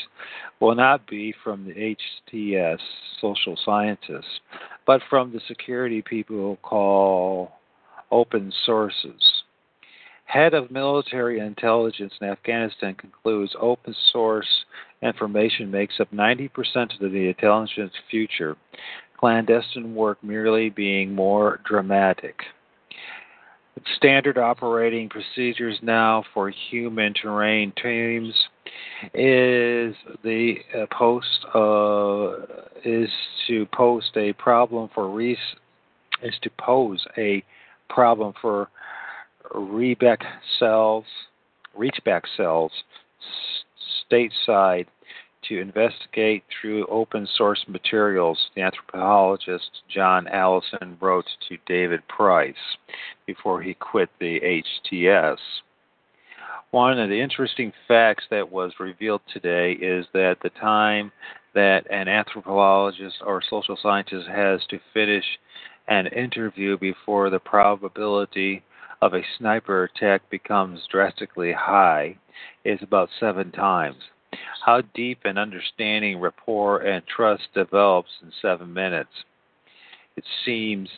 will 0.59 0.75
not 0.75 1.07
be 1.07 1.33
from 1.43 1.65
the 1.65 1.95
HTS 2.33 2.79
social 3.19 3.57
scientists, 3.63 4.39
but 4.85 5.01
from 5.09 5.31
the 5.31 5.41
security 5.47 6.01
people 6.01 6.57
call 6.61 7.53
open 8.11 8.53
sources. 8.65 9.43
Head 10.25 10.53
of 10.53 10.71
military 10.71 11.39
intelligence 11.39 12.13
in 12.21 12.27
Afghanistan 12.27 12.95
concludes 12.95 13.55
open 13.59 13.95
source 14.11 14.47
information 15.01 15.69
makes 15.69 15.99
up 15.99 16.09
90% 16.11 16.49
of 17.01 17.11
the 17.11 17.27
intelligence 17.27 17.93
future, 18.09 18.55
clandestine 19.17 19.93
work 19.93 20.23
merely 20.23 20.69
being 20.69 21.13
more 21.13 21.59
dramatic. 21.65 22.41
Standard 23.97 24.37
operating 24.37 25.09
procedures 25.09 25.77
now 25.81 26.23
for 26.33 26.49
human 26.49 27.13
terrain 27.13 27.73
teams 27.81 28.33
is 29.13 29.95
the 30.23 30.55
uh, 30.75 30.85
post 30.91 31.45
uh, 31.53 32.45
is 32.83 33.09
to 33.47 33.65
post 33.73 34.11
a 34.15 34.33
problem 34.33 34.89
for 34.93 35.09
re- 35.09 35.37
is 36.21 36.35
to 36.41 36.49
pose 36.59 37.05
a 37.17 37.43
problem 37.89 38.33
for 38.41 38.69
reback 39.53 40.19
cells, 40.59 41.05
reachback 41.77 42.21
cells 42.37 42.71
stateside 44.11 44.85
to 45.47 45.59
investigate 45.59 46.43
through 46.49 46.85
open 46.87 47.27
source 47.35 47.63
materials, 47.67 48.39
the 48.55 48.61
anthropologist 48.61 49.69
John 49.93 50.27
Allison 50.27 50.97
wrote 51.01 51.25
to 51.49 51.57
David 51.65 52.07
Price 52.07 52.55
before 53.25 53.61
he 53.61 53.73
quit 53.73 54.09
the 54.19 54.39
HTS. 54.91 55.37
One 56.71 56.99
of 56.99 57.09
the 57.09 57.21
interesting 57.21 57.71
facts 57.87 58.25
that 58.31 58.51
was 58.51 58.73
revealed 58.79 59.21
today 59.31 59.73
is 59.73 60.05
that 60.13 60.37
the 60.41 60.49
time 60.49 61.11
that 61.53 61.85
an 61.91 62.07
anthropologist 62.07 63.17
or 63.25 63.41
social 63.47 63.77
scientist 63.81 64.27
has 64.27 64.61
to 64.69 64.79
finish 64.93 65.25
an 65.87 66.07
interview 66.07 66.77
before 66.77 67.29
the 67.29 67.39
probability 67.39 68.63
of 69.01 69.13
a 69.13 69.21
sniper 69.37 69.83
attack 69.83 70.27
becomes 70.29 70.87
drastically 70.89 71.51
high 71.51 72.17
is 72.63 72.79
about 72.81 73.09
seven 73.19 73.51
times. 73.51 74.01
How 74.65 74.81
deep 74.95 75.19
an 75.25 75.37
understanding, 75.37 76.19
rapport, 76.19 76.79
and 76.79 77.05
trust 77.05 77.43
develops 77.53 78.09
in 78.21 78.31
seven 78.41 78.73
minutes. 78.73 79.25
It 80.15 80.23
seems 80.45 80.89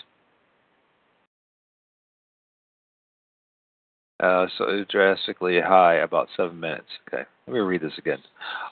Uh, 4.20 4.48
so 4.58 4.86
drastically 4.90 5.60
high, 5.60 5.96
about 5.96 6.30
seven 6.38 6.60
minutes. 6.60 6.88
Okay, 7.08 7.24
let 7.48 7.54
me 7.54 7.60
read 7.60 7.82
this 7.82 7.98
again. 7.98 8.20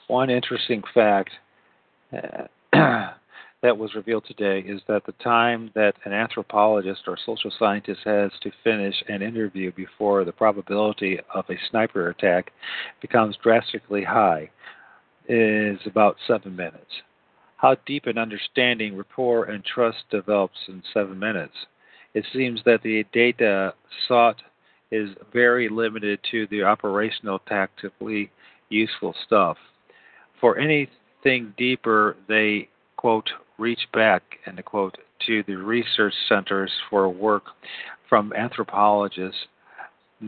One 0.08 0.30
interesting 0.30 0.82
fact 0.94 1.30
uh, 2.12 2.46
that 2.72 3.78
was 3.78 3.94
revealed 3.94 4.24
today 4.26 4.60
is 4.66 4.80
that 4.88 5.04
the 5.04 5.12
time 5.22 5.70
that 5.74 5.94
an 6.04 6.12
anthropologist 6.12 7.02
or 7.06 7.18
social 7.24 7.52
scientist 7.58 8.00
has 8.04 8.30
to 8.42 8.50
finish 8.62 8.94
an 9.08 9.22
interview 9.22 9.70
before 9.72 10.24
the 10.24 10.32
probability 10.32 11.18
of 11.34 11.44
a 11.50 11.54
sniper 11.70 12.08
attack 12.08 12.52
becomes 13.00 13.36
drastically 13.42 14.04
high 14.04 14.50
is 15.28 15.78
about 15.86 16.16
seven 16.26 16.54
minutes. 16.56 17.02
How 17.56 17.76
deep 17.86 18.06
an 18.06 18.18
understanding, 18.18 18.96
rapport, 18.96 19.44
and 19.44 19.64
trust 19.64 20.04
develops 20.10 20.58
in 20.68 20.82
seven 20.92 21.18
minutes. 21.18 21.54
It 22.12 22.26
seems 22.32 22.60
that 22.64 22.82
the 22.82 23.04
data 23.12 23.74
sought 24.06 24.42
is 24.94 25.10
very 25.32 25.68
limited 25.68 26.20
to 26.30 26.46
the 26.48 26.62
operational, 26.62 27.40
tactically 27.40 28.30
useful 28.68 29.14
stuff. 29.26 29.56
For 30.40 30.58
anything 30.58 31.52
deeper, 31.56 32.16
they, 32.28 32.68
quote, 32.96 33.28
reach 33.58 33.80
back, 33.92 34.22
end 34.46 34.64
quote, 34.64 34.96
to 35.26 35.42
the 35.46 35.56
research 35.56 36.14
centers 36.28 36.70
for 36.90 37.08
work 37.08 37.44
from 38.08 38.32
anthropologists 38.34 39.38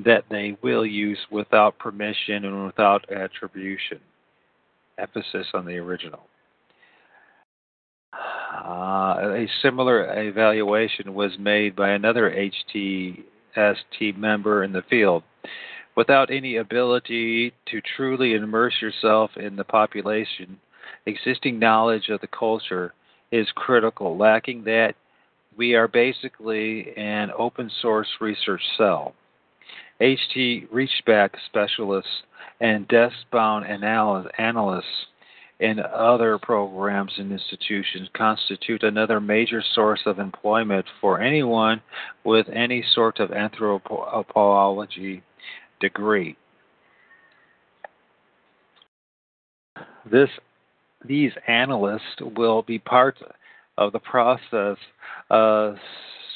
that 0.04 0.24
they 0.30 0.56
will 0.62 0.84
use 0.84 1.18
without 1.30 1.78
permission 1.78 2.44
and 2.44 2.66
without 2.66 3.10
attribution. 3.10 4.00
Emphasis 4.98 5.46
on 5.54 5.64
the 5.64 5.76
original. 5.76 6.20
Uh, 8.12 9.16
a 9.20 9.46
similar 9.62 10.28
evaluation 10.28 11.14
was 11.14 11.32
made 11.38 11.76
by 11.76 11.90
another 11.90 12.30
HT 12.30 13.22
as 13.56 13.76
team 13.98 14.20
member 14.20 14.62
in 14.62 14.72
the 14.72 14.82
field. 14.88 15.22
Without 15.96 16.30
any 16.30 16.56
ability 16.56 17.52
to 17.66 17.80
truly 17.96 18.34
immerse 18.34 18.74
yourself 18.82 19.30
in 19.36 19.56
the 19.56 19.64
population, 19.64 20.58
existing 21.06 21.58
knowledge 21.58 22.08
of 22.10 22.20
the 22.20 22.26
culture 22.26 22.92
is 23.32 23.46
critical. 23.54 24.16
Lacking 24.16 24.64
that, 24.64 24.94
we 25.56 25.74
are 25.74 25.88
basically 25.88 26.94
an 26.96 27.30
open 27.36 27.70
source 27.80 28.08
research 28.20 28.60
cell. 28.76 29.14
HT 30.00 30.68
Reachback 30.68 31.30
specialists 31.46 32.22
and 32.60 32.86
desk 32.88 33.16
bound 33.32 33.64
analysts 33.66 35.06
in 35.58 35.80
other 35.80 36.38
programs 36.38 37.12
and 37.16 37.32
institutions 37.32 38.08
constitute 38.14 38.82
another 38.82 39.20
major 39.20 39.62
source 39.74 40.00
of 40.04 40.18
employment 40.18 40.84
for 41.00 41.20
anyone 41.20 41.80
with 42.24 42.46
any 42.52 42.84
sort 42.94 43.20
of 43.20 43.32
anthropology 43.32 45.22
degree. 45.80 46.36
This, 50.10 50.28
these 51.06 51.32
analysts 51.48 52.20
will 52.20 52.62
be 52.62 52.78
part 52.78 53.16
of 53.78 53.92
the 53.92 53.98
process 53.98 54.76
of 55.30 55.76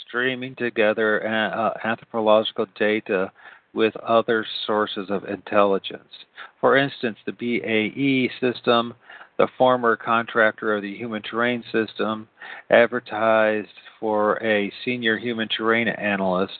streaming 0.07 0.57
together 0.57 1.27
uh, 1.27 1.71
anthropological 1.85 2.67
data 2.79 3.31
with 3.73 3.95
other 3.97 4.45
sources 4.67 5.11
of 5.11 5.25
intelligence. 5.25 6.27
For 6.61 6.77
instance, 6.77 7.19
the 7.25 7.33
BAE 7.33 8.31
system 8.41 8.95
the 9.41 9.49
former 9.57 9.97
contractor 9.97 10.77
of 10.77 10.83
the 10.83 10.95
Human 10.95 11.23
Terrain 11.23 11.65
System, 11.73 12.29
advertised 12.69 13.73
for 13.99 14.37
a 14.45 14.71
senior 14.85 15.17
human 15.17 15.49
terrain 15.49 15.89
analyst 15.89 16.53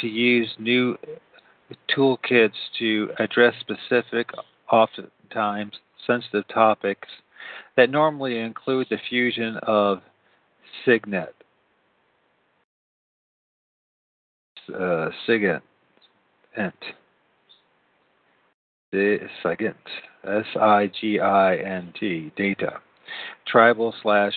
to 0.00 0.06
use 0.06 0.48
new 0.58 0.96
toolkits 1.94 2.56
to 2.78 3.10
address 3.18 3.52
specific, 3.60 4.30
oftentimes 4.70 5.74
sensitive 6.06 6.48
topics 6.48 7.06
that 7.76 7.90
normally 7.90 8.38
include 8.38 8.86
the 8.88 8.96
fusion 9.10 9.58
of 9.64 10.00
SIGINT. 10.86 11.28
Uh. 14.74 15.10
SIGINT. 19.42 19.74
S 20.24 20.44
I 20.60 20.90
G 21.00 21.18
I 21.18 21.56
N 21.56 21.92
T, 21.98 22.30
data. 22.36 22.80
Tribal 23.46 23.94
slash 24.02 24.34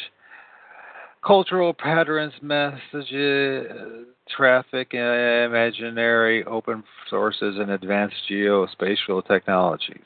cultural 1.26 1.74
patterns, 1.74 2.34
messages, 2.42 4.08
traffic, 4.30 4.94
imaginary, 4.94 6.44
open 6.46 6.84
sources, 7.10 7.58
and 7.60 7.72
advanced 7.72 8.16
geospatial 8.30 9.26
technologies. 9.28 10.06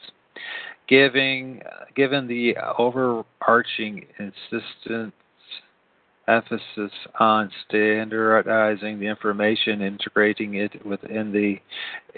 Giving, 0.88 1.62
given 1.96 2.28
the 2.28 2.56
overarching 2.78 4.06
insistent 4.18 5.14
emphasis 6.30 6.92
on 7.20 7.52
standardizing 7.68 9.00
the 9.00 9.08
information, 9.08 9.82
integrating 9.82 10.56
it 10.56 10.86
within 10.86 11.32
the 11.32 11.58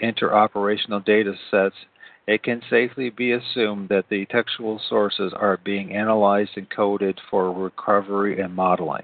interoperational 0.02 1.04
data 1.04 1.34
sets, 1.50 1.74
it 2.26 2.42
can 2.42 2.62
safely 2.70 3.10
be 3.10 3.32
assumed 3.32 3.88
that 3.88 4.04
the 4.08 4.26
textual 4.26 4.80
sources 4.88 5.32
are 5.34 5.58
being 5.64 5.94
analyzed 5.94 6.52
and 6.56 6.70
coded 6.70 7.20
for 7.30 7.52
recovery 7.52 8.40
and 8.40 8.54
modeling. 8.54 9.02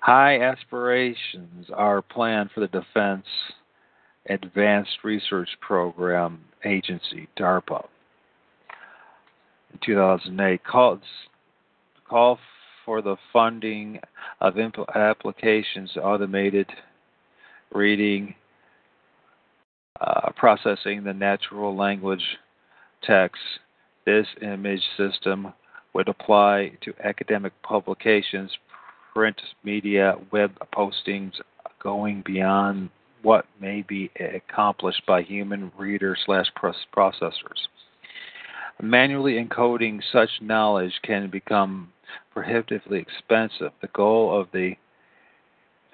High 0.00 0.40
aspirations 0.40 1.66
are 1.74 2.00
planned 2.00 2.50
for 2.54 2.60
the 2.60 2.68
Defense 2.68 3.26
Advanced 4.30 4.98
Research 5.04 5.50
Program 5.60 6.40
Agency, 6.64 7.28
DARPA. 7.38 7.84
In 9.72 9.78
2008, 9.84 10.64
calls 10.64 11.00
call 12.08 12.38
for 12.88 13.02
the 13.02 13.18
funding 13.34 14.00
of 14.40 14.54
applications 14.94 15.94
automated 16.02 16.66
reading 17.74 18.34
uh, 20.00 20.30
processing 20.34 21.04
the 21.04 21.12
natural 21.12 21.76
language 21.76 22.24
text, 23.02 23.42
this 24.06 24.26
image 24.40 24.80
system 24.96 25.52
would 25.92 26.08
apply 26.08 26.72
to 26.80 26.94
academic 27.04 27.52
publications, 27.62 28.50
print 29.12 29.38
media, 29.62 30.14
web 30.32 30.52
postings, 30.74 31.32
going 31.82 32.22
beyond 32.24 32.88
what 33.20 33.44
may 33.60 33.82
be 33.82 34.10
accomplished 34.34 35.02
by 35.06 35.20
human 35.20 35.70
readers 35.76 36.20
slash 36.24 36.46
processors. 36.96 37.68
Manually 38.80 39.44
encoding 39.44 40.00
such 40.12 40.30
knowledge 40.40 40.92
can 41.02 41.30
become 41.30 41.92
prohibitively 42.32 43.00
expensive. 43.00 43.72
The 43.80 43.88
goal 43.88 44.40
of 44.40 44.48
the 44.52 44.74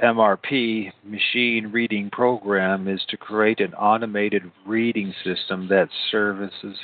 MRP 0.03 0.93
machine 1.05 1.70
reading 1.72 2.11
program 2.11 2.89
is 2.89 3.01
to 3.09 3.16
create 3.16 3.61
an 3.61 3.72
automated 3.74 4.43
reading 4.66 5.14
system 5.24 5.68
that 5.68 5.89
services 6.11 6.76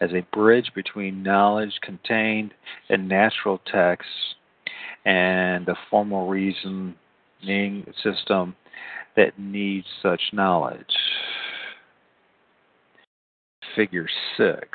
as 0.00 0.10
a 0.12 0.26
bridge 0.32 0.72
between 0.74 1.22
knowledge 1.22 1.78
contained 1.80 2.52
in 2.90 3.08
natural 3.08 3.60
text 3.72 4.08
and 5.04 5.64
the 5.64 5.76
formal 5.88 6.28
reasoning 6.28 6.94
system 8.02 8.54
that 9.16 9.38
needs 9.38 9.86
such 10.02 10.20
knowledge. 10.32 10.96
Figure 13.74 14.08
6. 14.36 14.68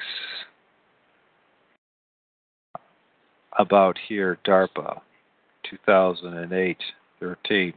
About 3.58 3.98
here, 4.08 4.38
DARPA, 4.46 5.02
2008. 5.70 6.78
13. 7.22 7.74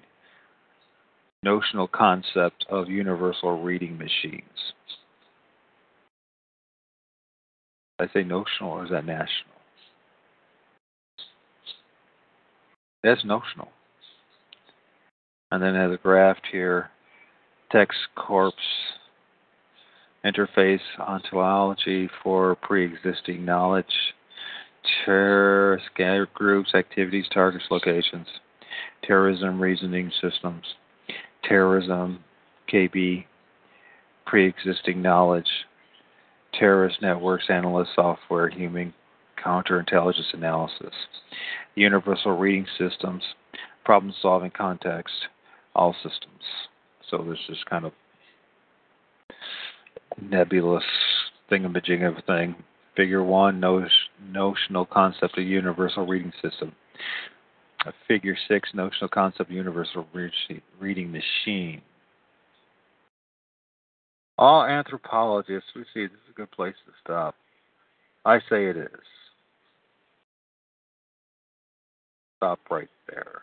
Notional 1.42 1.86
concept 1.86 2.64
of 2.70 2.88
universal 2.88 3.62
reading 3.62 3.96
machines. 3.96 4.72
I 8.00 8.06
say 8.12 8.24
notional 8.24 8.72
or 8.72 8.84
is 8.84 8.90
that 8.90 9.04
national? 9.04 9.54
That's 13.04 13.24
notional. 13.24 13.68
And 15.52 15.62
then 15.62 15.74
has 15.74 15.92
a 15.92 15.98
graph 16.02 16.38
here, 16.50 16.90
text 17.70 17.98
corpus 18.16 18.58
interface 20.24 20.80
ontology 20.98 22.08
for 22.22 22.56
pre-existing 22.56 23.44
knowledge, 23.44 23.84
terror, 25.04 25.80
scattered 25.92 26.32
groups, 26.34 26.74
activities, 26.74 27.26
targets, 27.32 27.64
locations, 27.70 28.26
terrorism, 29.02 29.60
reasoning 29.60 30.10
systems, 30.20 30.64
terrorism, 31.42 32.20
KB, 32.72 33.24
pre-existing 34.26 35.02
knowledge, 35.02 35.48
terrorist 36.58 37.00
networks, 37.02 37.44
analyst 37.48 37.90
software, 37.94 38.48
human 38.48 38.92
counterintelligence 39.44 40.32
analysis, 40.32 40.94
universal 41.74 42.36
reading 42.36 42.66
systems, 42.78 43.22
problem-solving 43.84 44.50
context, 44.50 45.14
all 45.74 45.94
systems. 46.02 46.42
So 47.10 47.18
there's 47.18 47.38
this 47.48 47.58
is 47.58 47.64
kind 47.68 47.84
of 47.84 47.92
nebulous 50.20 50.84
thingamajig 51.50 52.06
of 52.06 52.16
a 52.16 52.22
thing. 52.22 52.54
Figure 52.96 53.24
one, 53.24 53.60
notional 53.60 54.86
concept 54.86 55.36
of 55.36 55.44
universal 55.44 56.06
reading 56.06 56.32
system. 56.40 56.72
Figure 58.08 58.36
six, 58.48 58.70
notional 58.72 59.08
concept 59.08 59.50
of 59.50 59.50
universal 59.50 60.06
reading 60.80 61.12
machine. 61.12 61.82
All 64.38 64.64
anthropologists, 64.64 65.70
we 65.76 65.82
see 65.92 66.06
this 66.06 66.12
is 66.12 66.30
a 66.30 66.34
good 66.34 66.50
place 66.50 66.74
to 66.86 66.92
stop. 67.02 67.34
I 68.24 68.38
say 68.48 68.66
it 68.66 68.76
is. 68.76 68.88
Stop 72.38 72.58
right 72.70 72.88
there. 73.08 73.42